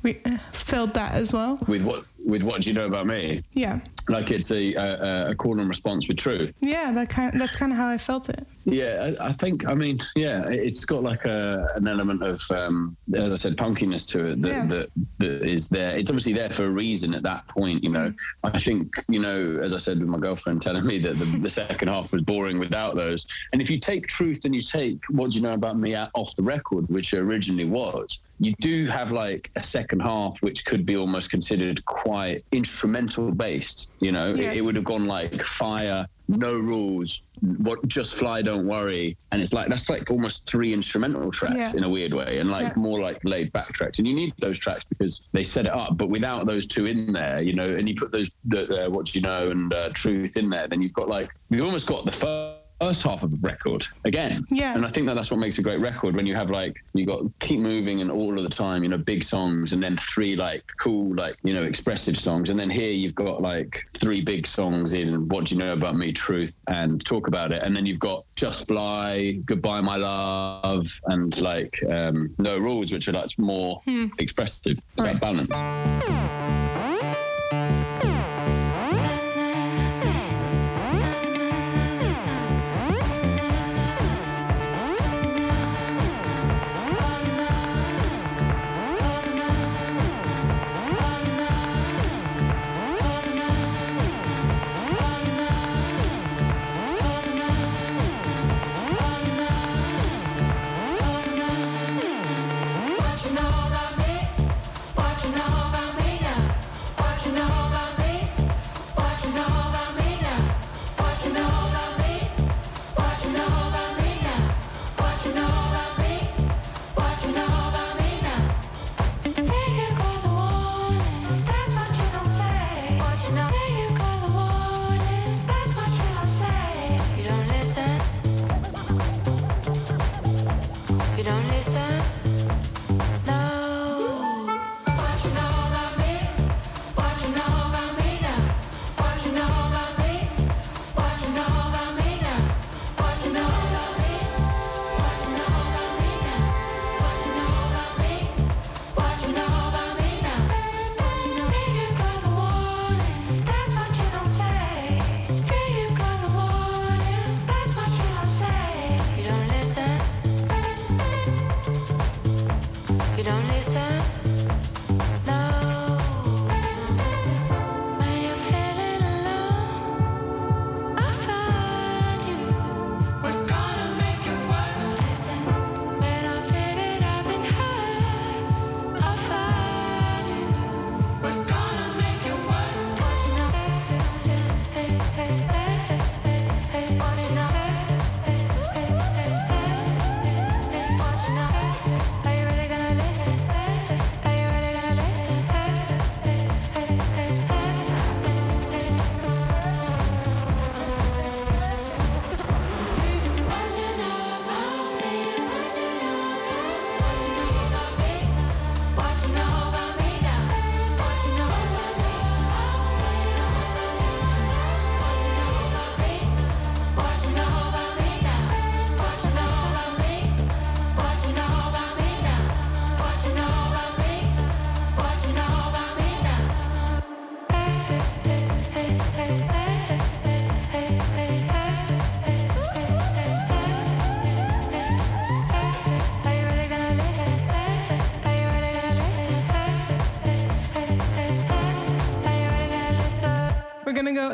[0.02, 0.20] re-
[0.52, 1.58] felt that as well.
[1.66, 5.34] With what with what do you know about me yeah like it's a, a, a
[5.34, 6.54] call and response with truth.
[6.60, 8.46] Yeah, that kind of, that's kind of how I felt it.
[8.64, 9.68] Yeah, I, I, think.
[9.68, 14.06] I mean, yeah, it's got like a an element of, um, as I said, punkiness
[14.08, 14.66] to it that, yeah.
[14.66, 15.96] that that is there.
[15.96, 17.82] It's obviously there for a reason at that point.
[17.82, 21.18] You know, I think you know, as I said with my girlfriend telling me that
[21.18, 23.26] the, the second half was boring without those.
[23.52, 26.34] And if you take truth and you take what do you know about me off
[26.36, 30.96] the record, which originally was, you do have like a second half which could be
[30.96, 34.50] almost considered quite instrumental based you know yeah.
[34.50, 37.22] it, it, would have gone like fire no rules
[37.58, 41.78] what just fly don't worry and it's like that's like almost three instrumental tracks yeah.
[41.78, 42.72] in a weird way and like yeah.
[42.76, 45.96] more like laid back tracks and you need those tracks because they set it up
[45.96, 49.06] but without those two in there you know and you put those the, uh, what
[49.06, 52.04] do you know and uh, truth in there then you've got like you've almost got
[52.04, 54.44] the first first half of a record again.
[54.50, 54.74] Yeah.
[54.74, 57.06] And I think that that's what makes a great record when you have like you
[57.06, 60.36] got keep moving and all of the time, you know, big songs and then three
[60.36, 64.46] like cool like you know expressive songs, and then here you've got like three big
[64.46, 67.86] songs in What Do You Know About Me, Truth, and Talk About It, and then
[67.86, 73.38] you've got Just Fly, Goodbye My Love, and like um, No Rules, which are like
[73.38, 74.06] more hmm.
[74.18, 74.78] expressive.
[74.78, 75.18] Is right.
[75.18, 76.65] that balance?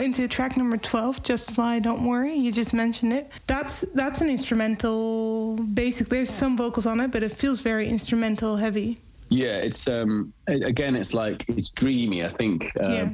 [0.02, 2.34] Into track number 12, Just Fly, Don't Worry.
[2.34, 3.30] You just mentioned it.
[3.46, 5.56] That's that's an instrumental.
[5.56, 8.98] Basically, there's some vocals on it, but it feels very instrumental heavy.
[9.28, 12.24] Yeah, it's um again, it's like it's dreamy.
[12.24, 12.70] I think.
[12.82, 13.10] Um, yeah.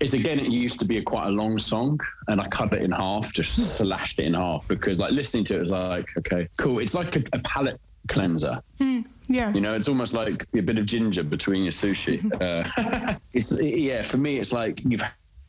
[0.00, 2.82] It's again, it used to be a quite a long song, and I cut it
[2.82, 6.48] in half, just slashed it in half because, like, listening to it was like, okay,
[6.56, 6.80] cool.
[6.80, 8.60] It's like a, a palate cleanser.
[8.80, 9.52] Mm, yeah.
[9.52, 12.18] You know, it's almost like a bit of ginger between your sushi.
[12.42, 15.02] uh, it's yeah, for me, it's like you've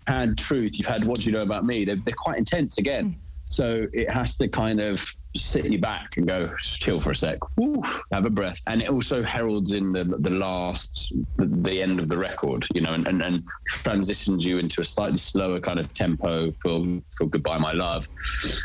[0.07, 1.86] had truth, you've had what do you know about me.
[1.86, 3.11] They're, they're quite intense again.
[3.11, 3.15] Mm.
[3.45, 5.06] So it has to kind of
[5.36, 7.82] sit you back and go chill for a sec, Woo,
[8.12, 12.10] have a breath, and it also heralds in the the last the, the end of
[12.10, 15.94] the record, you know, and, and, and transitions you into a slightly slower kind of
[15.94, 16.86] tempo for
[17.16, 18.07] for Goodbye My Love,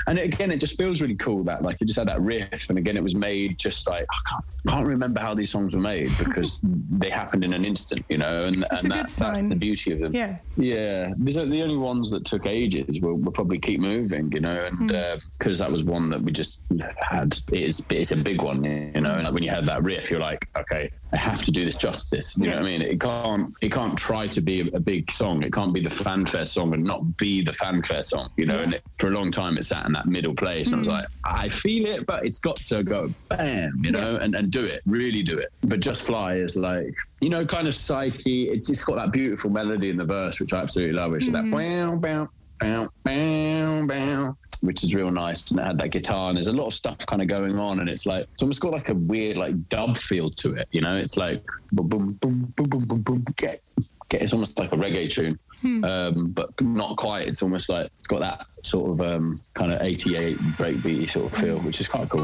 [0.07, 2.69] and it, again it just feels really cool that like you just had that riff,
[2.69, 5.81] and again it was made just like I can't, can't remember how these songs were
[5.81, 6.61] made because
[6.91, 10.15] they happened in an instant, you know, and, and that, that's the beauty of them.
[10.15, 11.13] Yeah, yeah.
[11.19, 13.01] These are the only ones that took ages.
[13.01, 15.63] We'll, we'll probably keep moving, you know, and because mm.
[15.63, 16.60] uh, that was one that we just
[17.01, 19.13] had it's it's a big one, you know.
[19.13, 22.37] And when you had that riff, you're like, okay, I have to do this justice.
[22.37, 22.51] You yeah.
[22.51, 22.83] know what I mean?
[22.83, 25.43] It can't it can't try to be a, a, big song.
[25.43, 28.31] It can't be the fanfare song and not be the fanfare song.
[28.37, 28.57] You know.
[28.57, 28.63] Yeah.
[28.63, 30.79] And it, for a long time, it sat in that middle place, and mm.
[30.79, 30.93] I was mm.
[30.93, 34.65] like, I feel it, but it's got to go bam, you know, and and do
[34.65, 35.53] it, really do it.
[35.63, 38.49] But just fly is like you know, kind of psyche.
[38.49, 41.13] It's, it's got that beautiful melody in the verse, which I absolutely love.
[41.13, 41.29] Which mm.
[41.29, 42.29] is that bow, bow,
[42.59, 45.51] bow, bow, bow which is real nice.
[45.51, 47.81] And it had that guitar, and there's a lot of stuff kind of going on,
[47.81, 50.69] and it's like it's almost got like a weird like dub feel to it.
[50.73, 51.43] You know, it's like
[51.73, 53.63] boom, boom, boom, boom, boom, boom, boom, get,
[54.09, 54.23] get.
[54.23, 55.39] It's almost like a reggae tune.
[55.61, 55.85] Hmm.
[55.85, 57.29] Um, but not quite.
[57.29, 61.39] It's almost like it's got that sort of um, kind of 88 breakbeat sort of
[61.39, 62.23] feel, which is quite cool.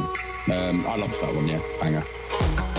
[0.53, 2.76] Um, I love that one, yeah, banger.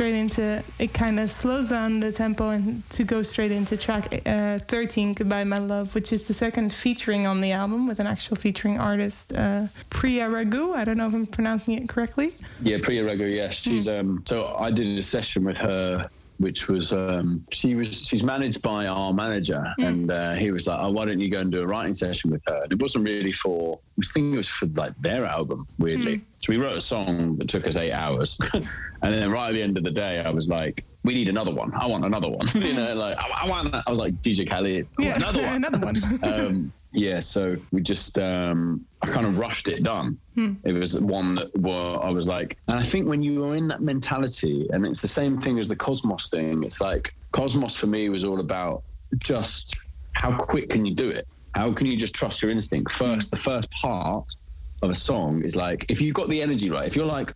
[0.00, 0.94] Straight into it.
[0.94, 5.44] Kind of slows down the tempo and to go straight into track uh, 13, "Goodbye
[5.44, 9.30] My Love," which is the second featuring on the album with an actual featuring artist,
[9.34, 10.74] uh, Priya Ragu.
[10.74, 12.32] I don't know if I'm pronouncing it correctly.
[12.62, 13.30] Yeah, Priya Ragu.
[13.30, 14.00] Yes, she's mm.
[14.00, 14.22] um.
[14.26, 16.08] So I did a session with her
[16.40, 19.86] which was um, she was she's managed by our manager, mm.
[19.86, 22.30] and uh, he was like, "Oh, why don't you go and do a writing session
[22.30, 25.68] with her?" And it wasn't really for I think it was for like their album,
[25.78, 26.16] weirdly.
[26.16, 26.22] Mm.
[26.40, 28.64] So we wrote a song that took us eight hours, and
[29.02, 31.74] then right at the end of the day, I was like, "We need another one.
[31.74, 33.84] I want another one." you know, like I, I, want that.
[33.86, 35.94] I was like DJ Khaled, yeah, another one, another one.
[36.22, 40.18] um, yeah, so we just um, I kind of rushed it done.
[40.34, 40.54] Hmm.
[40.64, 43.68] It was one that were I was like, and I think when you are in
[43.68, 46.64] that mentality, and it's the same thing as the Cosmos thing.
[46.64, 48.82] It's like Cosmos for me was all about
[49.18, 49.76] just
[50.12, 51.28] how quick can you do it?
[51.54, 52.92] How can you just trust your instinct?
[52.92, 53.36] First, hmm.
[53.36, 54.26] the first part
[54.82, 56.86] of a song is like if you've got the energy right.
[56.86, 57.34] If you're like,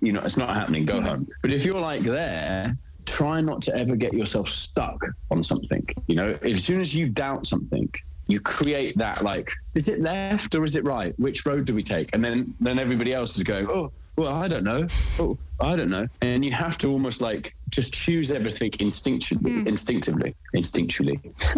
[0.00, 1.26] you know, it's not happening, go home.
[1.42, 5.86] But if you're like there, try not to ever get yourself stuck on something.
[6.06, 7.90] You know, as soon as you doubt something,
[8.28, 11.18] you create that like, is it left or is it right?
[11.18, 12.14] Which road do we take?
[12.14, 14.86] And then then everybody else is going, oh, well, I don't know.
[15.18, 16.06] Oh, I don't know.
[16.22, 19.66] And you have to almost like just choose everything instinctively, mm.
[19.66, 21.20] instinctively, instinctually.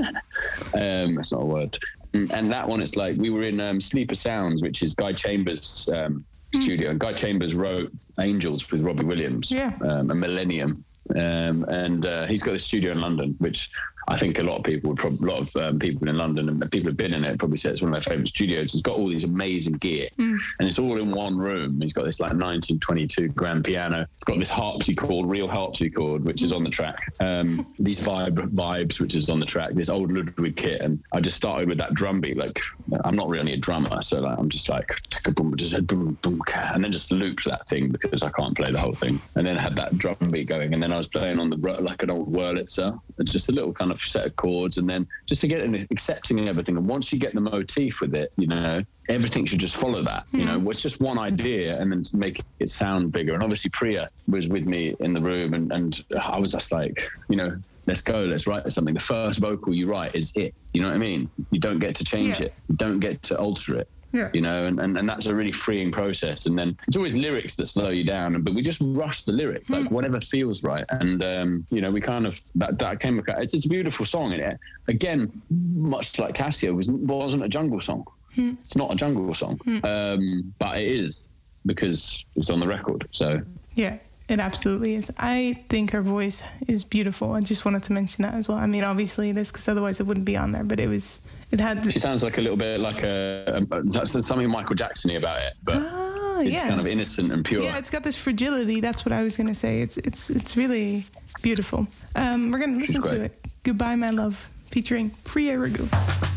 [0.74, 1.78] um, that's not a word.
[2.14, 5.88] And that one, it's like we were in um, Sleeper Sounds, which is Guy Chambers'
[5.92, 6.62] um, mm.
[6.62, 6.90] studio.
[6.90, 9.72] And Guy Chambers wrote Angels with Robbie Williams, yeah.
[9.82, 10.82] um, and Millennium.
[11.14, 13.70] Um, and uh, he's got a studio in London, which
[14.08, 16.88] I think a lot of people, a lot of um, people in London and people
[16.88, 18.72] have been in it, probably say it's one of my favorite studios.
[18.72, 20.38] It's got all these amazing gear, mm.
[20.58, 21.78] and it's all in one room.
[21.80, 24.06] He's got this like 1922 grand piano.
[24.14, 27.12] It's got this harpsichord, real harpsichord, which is on the track.
[27.20, 29.74] Um, these vibe vibes, which is on the track.
[29.74, 32.38] This old Ludwig kit, and I just started with that drum beat.
[32.38, 32.58] Like
[33.04, 34.88] I'm not really a drummer, so like, I'm just like
[35.34, 38.80] boom, just boom, boom, and then just looped that thing because I can't play the
[38.80, 41.50] whole thing, and then had that drum beat going, and then I was playing on
[41.50, 45.06] the like an old Wurlitzer, just a little kind of set of chords, and then
[45.26, 46.76] just to get in accepting everything.
[46.76, 50.26] And once you get the motif with it, you know, everything should just follow that.
[50.32, 50.70] You know, hmm.
[50.70, 53.34] it's just one idea, and then make it sound bigger.
[53.34, 57.08] And obviously, Priya was with me in the room, and and I was just like,
[57.28, 57.56] you know,
[57.86, 58.94] let's go, let's write something.
[58.94, 60.54] The first vocal you write is it.
[60.74, 61.30] You know what I mean?
[61.50, 62.46] You don't get to change yeah.
[62.46, 62.54] it.
[62.68, 63.88] You don't get to alter it.
[64.12, 64.30] Yeah.
[64.32, 66.46] You know, and, and, and that's a really freeing process.
[66.46, 69.68] And then it's always lyrics that slow you down, but we just rush the lyrics,
[69.68, 69.90] like mm.
[69.90, 70.84] whatever feels right.
[70.88, 74.32] And, um, you know, we kind of, that, that came, it's, it's a beautiful song.
[74.32, 74.58] And it,
[74.88, 78.06] again, much like Casio, was, wasn't a jungle song.
[78.36, 78.56] Mm.
[78.64, 79.84] It's not a jungle song, mm.
[79.84, 81.28] um, but it is
[81.66, 83.06] because it's on the record.
[83.10, 83.42] So,
[83.74, 83.98] yeah.
[84.30, 85.10] It absolutely is.
[85.16, 87.32] I think her voice is beautiful.
[87.32, 88.58] I just wanted to mention that as well.
[88.58, 90.64] I mean, obviously it is because otherwise it wouldn't be on there.
[90.64, 91.18] But it was
[91.50, 91.90] it had.
[91.92, 93.44] She sounds like a little bit like a.
[93.70, 96.68] a that's something Michael Jacksony about it, but ah, it's yeah.
[96.68, 97.62] kind of innocent and pure.
[97.62, 98.80] Yeah, it's got this fragility.
[98.80, 99.80] That's what I was going to say.
[99.80, 101.06] It's it's it's really
[101.42, 101.86] beautiful.
[102.14, 103.44] Um, we're going to listen to it.
[103.62, 106.36] Goodbye, my love, featuring Priya Ragu.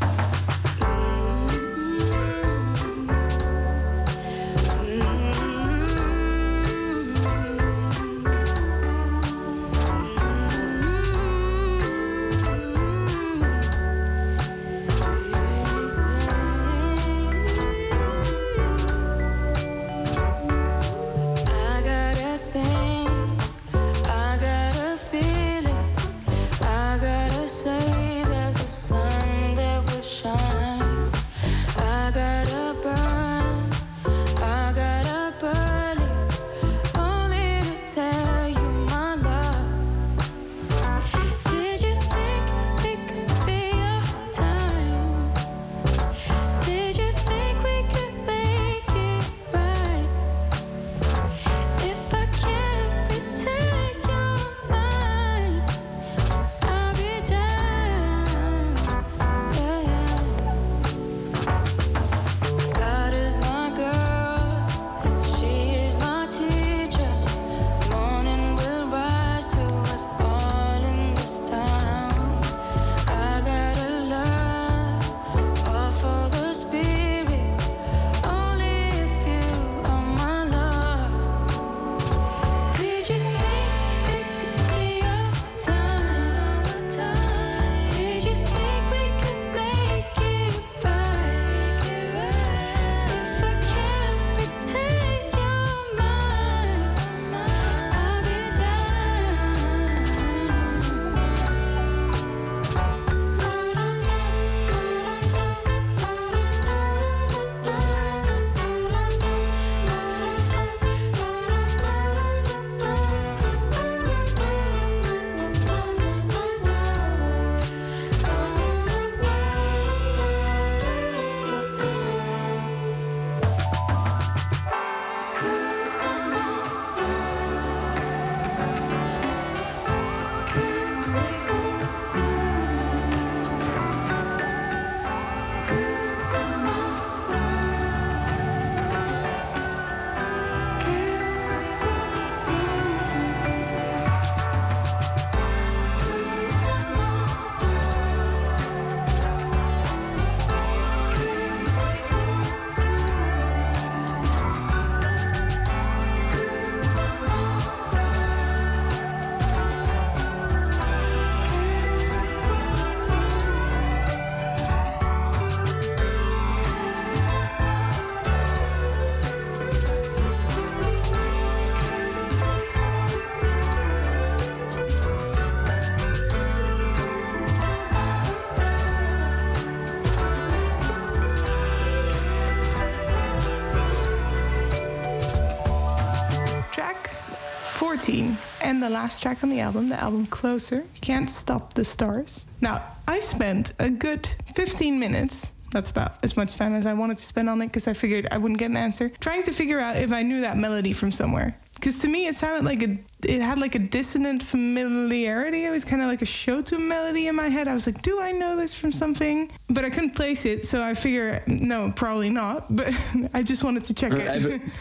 [188.81, 192.45] The last track on the album, the album Closer, Can't Stop the Stars.
[192.59, 197.17] Now, I spent a good 15 minutes That's about as much time as I wanted
[197.19, 199.09] to spend on it because I figured I wouldn't get an answer.
[199.21, 201.57] Trying to figure out if I knew that melody from somewhere.
[201.75, 205.63] Because to me, it sounded like a, it had like a dissonant familiarity.
[205.65, 207.67] It was kind of like a show to melody in my head.
[207.67, 209.49] I was like, do I know this from something?
[209.69, 212.75] But I couldn't place it, so I figure, no, probably not.
[212.75, 212.93] But
[213.33, 214.61] I just wanted to check it.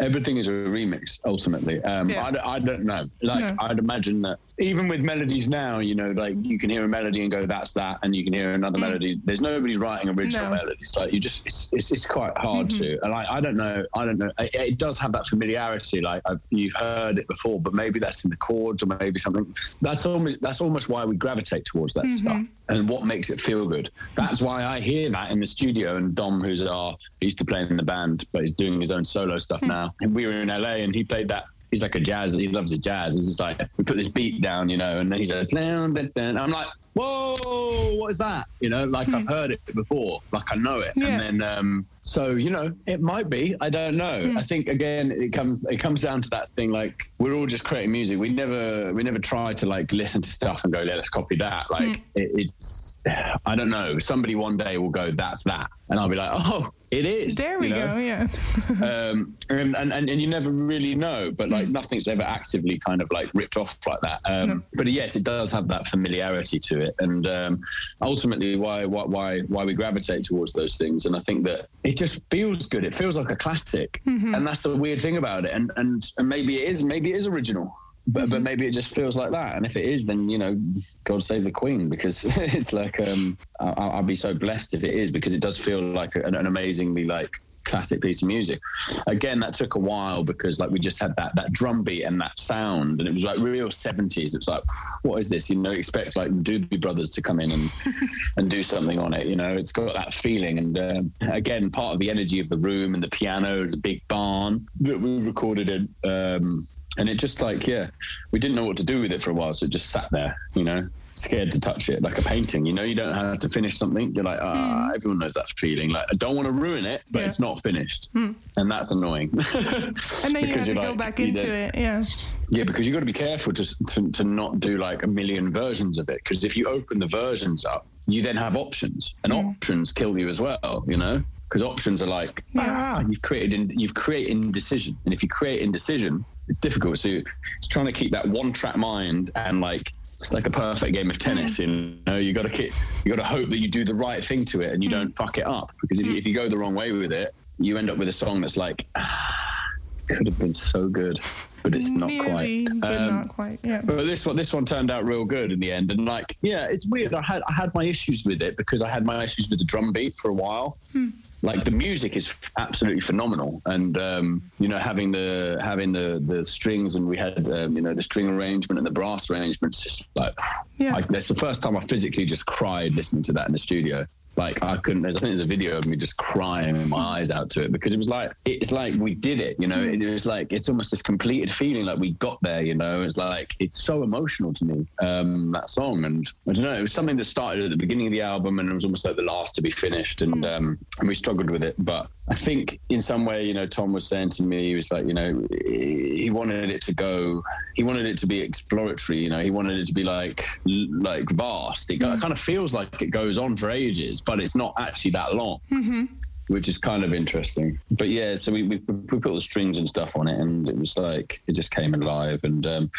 [0.00, 1.82] everything is a remix ultimately.
[1.84, 2.24] Um, yeah.
[2.24, 3.08] I, I, don't know.
[3.22, 3.56] Like no.
[3.60, 7.22] I'd imagine that even with melodies now, you know, like you can hear a melody
[7.22, 8.82] and go, "That's that," and you can hear another mm.
[8.82, 9.20] melody.
[9.24, 10.56] There's nobody writing original no.
[10.56, 10.96] melodies.
[10.96, 12.82] Like you just, it's it's, it's quite hard mm-hmm.
[12.82, 13.04] to.
[13.04, 13.84] And I, I don't know.
[13.94, 14.30] I don't know.
[14.38, 16.00] It, it does have that familiarity.
[16.00, 19.54] Like I've, you've heard it before, but maybe that's in the chords or maybe something.
[19.82, 22.16] That's almost that's almost why we gravitate towards that mm-hmm.
[22.16, 23.90] stuff and what makes it feel good.
[24.14, 25.96] That's why I hear that in the studio.
[25.96, 28.90] And Dom, who's our, he used to play in the band, but he's doing his
[28.90, 29.68] own solo stuff mm-hmm.
[29.68, 29.94] now.
[30.00, 31.44] And we were in LA, and he played that
[31.76, 32.32] he's like a jazz.
[32.32, 33.16] He loves his jazz.
[33.16, 36.50] It's just like we put this beat down, you know, and then he's like, I'm
[36.50, 38.46] like, whoa, what is that?
[38.60, 39.28] You know, like I've hmm.
[39.28, 40.94] heard it before, like I know it.
[40.96, 41.08] Yeah.
[41.08, 43.54] And then, um, so you know, it might be.
[43.60, 44.26] I don't know.
[44.26, 44.38] Mm.
[44.38, 46.70] I think again, it comes it comes down to that thing.
[46.70, 48.16] Like we're all just creating music.
[48.16, 51.36] We never we never try to like listen to stuff and go, yeah, let's copy
[51.36, 51.70] that.
[51.70, 52.02] Like mm.
[52.14, 52.98] it, it's
[53.44, 53.98] I don't know.
[53.98, 57.36] Somebody one day will go, that's that, and I'll be like, oh, it is.
[57.36, 57.94] There we know?
[57.94, 57.96] go.
[57.96, 58.28] Yeah.
[58.82, 61.72] um, and, and, and you never really know, but like mm.
[61.72, 64.20] nothing's ever actively kind of like ripped off like that.
[64.24, 64.60] Um, no.
[64.74, 67.60] But yes, it does have that familiarity to it, and um,
[68.02, 71.06] ultimately why why why we gravitate towards those things.
[71.06, 72.84] And I think that it just feels good.
[72.84, 74.34] It feels like a classic, mm-hmm.
[74.34, 75.52] and that's the weird thing about it.
[75.52, 76.84] And and and maybe it is.
[76.84, 77.74] Maybe it is original
[78.06, 78.30] but, mm-hmm.
[78.30, 79.56] but maybe it just feels like that.
[79.56, 80.60] And if it is, then you know,
[81.04, 84.94] God save the Queen, because it's like um, I'll, I'll, be so blessed if it
[84.94, 88.60] is, because it does feel like an, an, amazingly like classic piece of music.
[89.08, 92.20] Again, that took a while because like we just had that that drum beat and
[92.20, 94.34] that sound, and it was like real seventies.
[94.34, 94.62] It was like,
[95.02, 95.50] what is this?
[95.50, 97.72] You know, expect like the Doobie Brothers to come in and
[98.36, 99.26] and do something on it.
[99.26, 100.58] You know, it's got that feeling.
[100.58, 101.02] And uh,
[101.32, 104.68] again, part of the energy of the room and the piano is a big barn
[104.80, 105.88] that we recorded in.
[106.08, 107.88] Um, and it just like yeah
[108.30, 110.08] we didn't know what to do with it for a while so it just sat
[110.10, 113.38] there you know scared to touch it like a painting you know you don't have
[113.38, 114.94] to finish something you're like ah mm.
[114.94, 117.26] everyone knows that feeling like i don't want to ruin it but yeah.
[117.26, 118.34] it's not finished mm.
[118.56, 122.04] and that's annoying and then you have to like, go back into it yeah
[122.50, 125.50] yeah because you've got to be careful to, to, to not do like a million
[125.50, 129.32] versions of it because if you open the versions up you then have options and
[129.32, 132.64] options kill you as well you know because options are like yeah.
[132.98, 136.98] ah, you've created in, you've created indecision and if you create indecision it's difficult.
[136.98, 140.92] So it's trying to keep that one track mind and like it's like a perfect
[140.92, 141.58] game of tennis.
[141.58, 141.60] Mm.
[141.60, 142.72] You know, you got to keep,
[143.04, 144.92] you got to hope that you do the right thing to it and you mm.
[144.92, 145.72] don't fuck it up.
[145.80, 148.08] Because if you, if you go the wrong way with it, you end up with
[148.08, 149.64] a song that's like ah,
[150.08, 151.20] could have been so good,
[151.62, 152.80] but it's not Nearly, quite.
[152.80, 153.58] But um, not quite.
[153.62, 153.80] Yeah.
[153.82, 155.90] But this one, this one turned out real good in the end.
[155.90, 157.14] And like, yeah, it's weird.
[157.14, 159.64] I had I had my issues with it because I had my issues with the
[159.64, 160.78] drum beat for a while.
[160.92, 161.10] Hmm
[161.42, 166.44] like the music is absolutely phenomenal and um, you know having the having the the
[166.44, 170.08] strings and we had um, you know the string arrangement and the brass arrangements just
[170.14, 170.34] like
[170.76, 170.92] yeah.
[170.92, 174.06] like that's the first time i physically just cried listening to that in the studio
[174.36, 175.02] like I couldn't.
[175.02, 177.72] There's I think there's a video of me just crying my eyes out to it
[177.72, 179.56] because it was like it's like we did it.
[179.58, 182.62] You know, it, it was like it's almost this completed feeling like we got there.
[182.62, 186.64] You know, it's like it's so emotional to me um, that song, and I don't
[186.64, 186.72] know.
[186.72, 189.04] It was something that started at the beginning of the album and it was almost
[189.04, 191.74] like the last to be finished, and um, and we struggled with it.
[191.78, 194.90] But I think in some way, you know, Tom was saying to me, he was
[194.90, 197.42] like, you know, he wanted it to go,
[197.74, 199.18] he wanted it to be exploratory.
[199.18, 201.90] You know, he wanted it to be like like vast.
[201.90, 202.20] It mm.
[202.20, 205.60] kind of feels like it goes on for ages but it's not actually that long.
[205.70, 206.04] Mm-hmm.
[206.48, 208.36] Which is kind of interesting, but yeah.
[208.36, 211.42] So we, we, we put the strings and stuff on it, and it was like
[211.48, 212.38] it just came alive.
[212.44, 212.90] And um,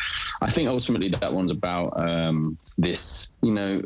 [0.42, 3.30] I think ultimately that one's about um, this.
[3.42, 3.82] You know,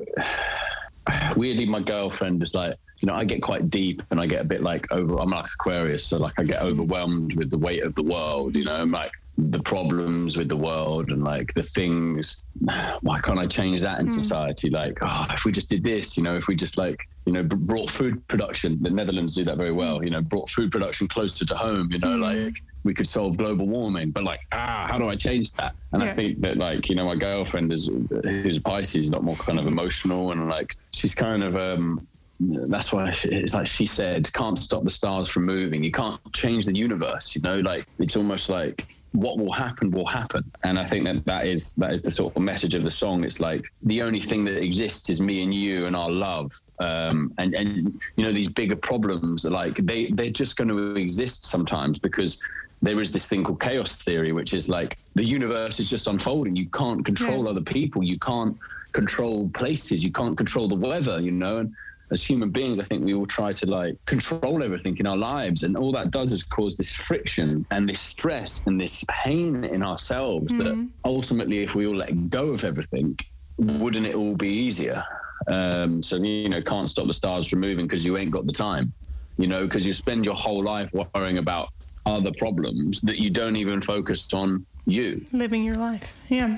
[1.36, 4.46] weirdly, my girlfriend is like, you know, I get quite deep and I get a
[4.46, 5.18] bit like over.
[5.18, 8.56] I'm like Aquarius, so like I get overwhelmed with the weight of the world.
[8.56, 12.38] You know, I'm like the problems with the world and like the things
[13.02, 14.10] why can't i change that in mm.
[14.10, 17.34] society like oh if we just did this you know if we just like you
[17.34, 21.08] know brought food production the netherlands do that very well you know brought food production
[21.08, 22.22] closer to home you know mm.
[22.22, 26.04] like we could solve global warming but like ah how do i change that and
[26.04, 26.12] yeah.
[26.12, 27.90] i think that like you know my girlfriend is
[28.24, 32.06] who's pisces a lot more kind of emotional and like she's kind of um
[32.42, 35.84] that's why it's like she said can't stop the stars from moving.
[35.84, 37.60] You can't change the universe you know?
[37.60, 40.50] Like it's almost like what will happen will happen.
[40.64, 43.24] And i think that that is that is the sort of message of the song.
[43.24, 46.52] It's like the only thing that exists is me and you and our love.
[46.80, 51.46] Um, and and you know these bigger problems like they they're just going to exist
[51.46, 52.40] sometimes because
[52.82, 56.56] there is this thing called chaos theory which is like the universe is just unfolding.
[56.56, 57.52] You can't control yeah.
[57.52, 58.04] other people.
[58.04, 58.58] You can't
[58.94, 60.04] control places.
[60.04, 61.58] You can't control the weather you know?
[61.60, 61.76] And
[62.12, 65.64] as human beings, I think we all try to like control everything in our lives,
[65.64, 69.82] and all that does is cause this friction and this stress and this pain in
[69.82, 70.52] ourselves.
[70.52, 70.64] Mm-hmm.
[70.64, 73.18] That ultimately, if we all let go of everything,
[73.58, 75.04] wouldn't it all be easier?
[75.48, 78.54] Um, so you know, can't stop the stars from moving because you ain't got the
[78.54, 78.94] time.
[79.38, 81.70] You know, because you spend your whole life worrying about
[82.06, 86.16] other problems that you don't even focus on you living your life.
[86.28, 86.58] Yeah.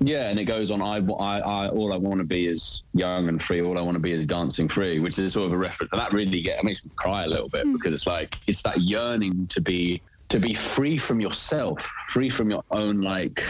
[0.00, 0.82] Yeah, and it goes on.
[0.82, 3.62] I, I, I all I want to be is young and free.
[3.62, 5.92] All I want to be is dancing free, which is sort of a reference.
[5.92, 7.72] And that really get, it makes me cry a little bit mm.
[7.72, 12.50] because it's like it's that yearning to be to be free from yourself, free from
[12.50, 13.44] your own like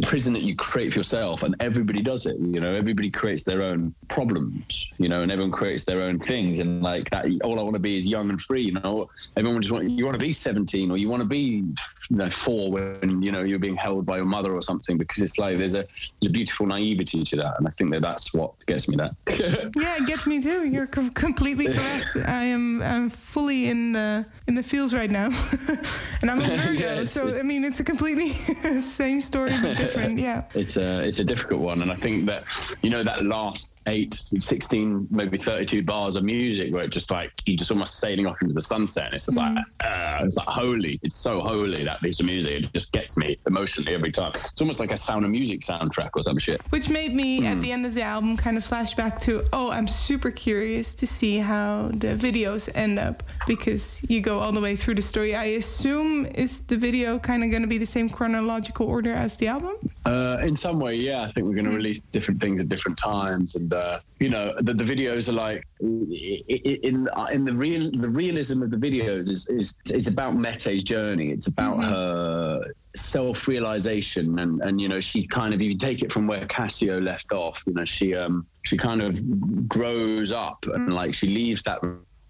[0.00, 3.44] the prison that you create for yourself and everybody does it you know everybody creates
[3.44, 7.58] their own problems you know and everyone creates their own things and like that all
[7.60, 9.08] i want to be is young and free you know?
[9.36, 11.64] Everyone just want you want to be 17 or you want to be
[12.10, 15.22] you know four when you know you're being held by your mother or something because
[15.22, 15.86] it's like there's a
[16.20, 19.14] there's a beautiful naivety to that and i think that that's what gets me that
[19.76, 20.66] yeah it gets me too.
[20.66, 22.16] You're com- completely correct.
[22.24, 25.26] I am i'm fully in the in the feels right now
[26.22, 28.32] and i'm a virgo yeah, so i mean it's a completely
[28.80, 29.89] same story different.
[30.18, 32.44] Yeah, it's a it's a difficult one, and I think that
[32.82, 37.32] you know that last eight, 16, maybe 32 bars of music where it's just like
[37.46, 39.06] you just almost sailing off into the sunset.
[39.06, 39.56] And it's just mm.
[39.56, 40.98] like, uh, it's like holy.
[41.02, 42.64] It's so holy, that piece of music.
[42.64, 44.32] It just gets me emotionally every time.
[44.34, 46.60] It's almost like a sound of music soundtrack or some shit.
[46.70, 47.46] Which made me, mm.
[47.46, 50.94] at the end of the album, kind of flash back to, oh, I'm super curious
[50.96, 55.02] to see how the videos end up because you go all the way through the
[55.02, 55.34] story.
[55.34, 59.36] I assume is the video kind of going to be the same chronological order as
[59.36, 59.76] the album?
[60.06, 61.22] Uh, in some way, yeah.
[61.22, 61.76] I think we're going to mm.
[61.76, 65.66] release different things at different times and uh, you know the, the videos are like
[65.80, 71.30] in in the real the realism of the videos is is it's about Mete's journey.
[71.30, 71.90] It's about mm-hmm.
[71.90, 72.62] her
[72.96, 77.02] self-realization and and you know she kind of if you take it from where Casio
[77.02, 80.92] left off, you know she um she kind of grows up and mm.
[80.92, 81.80] like she leaves that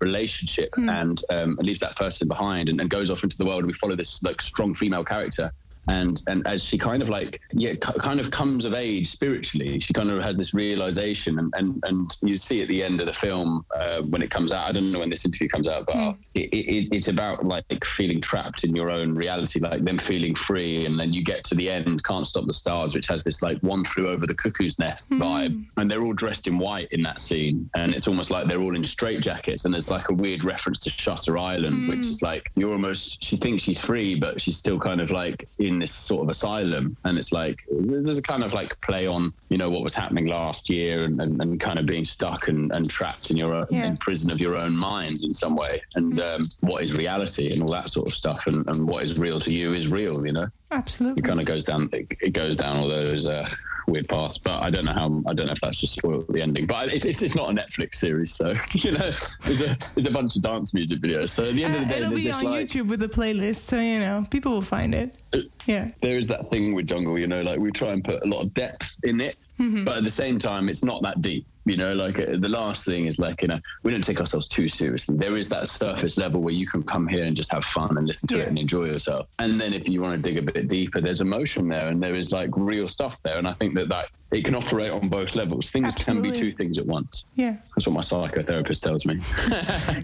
[0.00, 0.90] relationship mm.
[0.90, 3.74] and um, leaves that person behind and, and, goes off into the world and we
[3.74, 5.52] follow this like strong female character
[5.88, 9.92] and and as she kind of like yeah kind of comes of age spiritually she
[9.92, 13.12] kind of has this realization and and, and you see at the end of the
[13.12, 15.94] film uh, when it comes out i don't know when this interview comes out but
[15.94, 16.16] mm.
[16.34, 20.86] it, it, it's about like feeling trapped in your own reality like them feeling free
[20.86, 23.58] and then you get to the end can't stop the stars which has this like
[23.60, 25.18] one flew over the cuckoo's nest mm.
[25.18, 28.60] vibe and they're all dressed in white in that scene and it's almost like they're
[28.60, 31.88] all in straight jackets and there's like a weird reference to shutter island mm.
[31.88, 35.48] which is like you're almost she thinks she's free but she's still kind of like
[35.70, 36.96] in this sort of asylum.
[37.04, 40.26] And it's like, there's a kind of like play on, you know, what was happening
[40.26, 43.66] last year and, and, and kind of being stuck and, and trapped in your own,
[43.70, 43.86] yeah.
[43.86, 45.80] in prison of your own mind in some way.
[45.94, 46.42] And mm-hmm.
[46.42, 48.46] um, what is reality and all that sort of stuff.
[48.46, 50.46] And, and what is real to you is real, you know?
[50.70, 51.20] Absolutely.
[51.20, 53.48] It kind of goes down, it, it goes down all those, uh,
[53.90, 54.38] weird paths.
[54.38, 55.22] But I don't know how.
[55.26, 56.66] I don't know if that's just spoiled the ending.
[56.66, 59.10] But it's, it's, it's not a Netflix series, so you know,
[59.42, 61.30] there's a there's a bunch of dance music videos.
[61.30, 63.02] So at the end uh, of the uh, day, it'll be on like, YouTube with
[63.02, 65.16] a playlist, so you know people will find it.
[65.32, 67.18] Uh, yeah, there is that thing with jungle.
[67.18, 69.84] You know, like we try and put a lot of depth in it, mm-hmm.
[69.84, 71.46] but at the same time, it's not that deep.
[71.66, 74.48] You know, like uh, the last thing is like, you know, we don't take ourselves
[74.48, 75.16] too seriously.
[75.16, 78.06] There is that surface level where you can come here and just have fun and
[78.06, 78.42] listen to yeah.
[78.44, 79.28] it and enjoy yourself.
[79.38, 82.14] And then if you want to dig a bit deeper, there's emotion there and there
[82.14, 83.36] is like real stuff there.
[83.36, 85.70] And I think that that it can operate on both levels.
[85.70, 86.30] Things Absolutely.
[86.30, 87.24] can be two things at once.
[87.34, 87.56] Yeah.
[87.76, 89.16] That's what my psychotherapist tells me.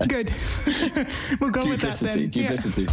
[0.08, 0.32] Good.
[1.40, 2.28] we'll go with that then.
[2.28, 2.82] Duplicity.
[2.82, 2.92] Yeah.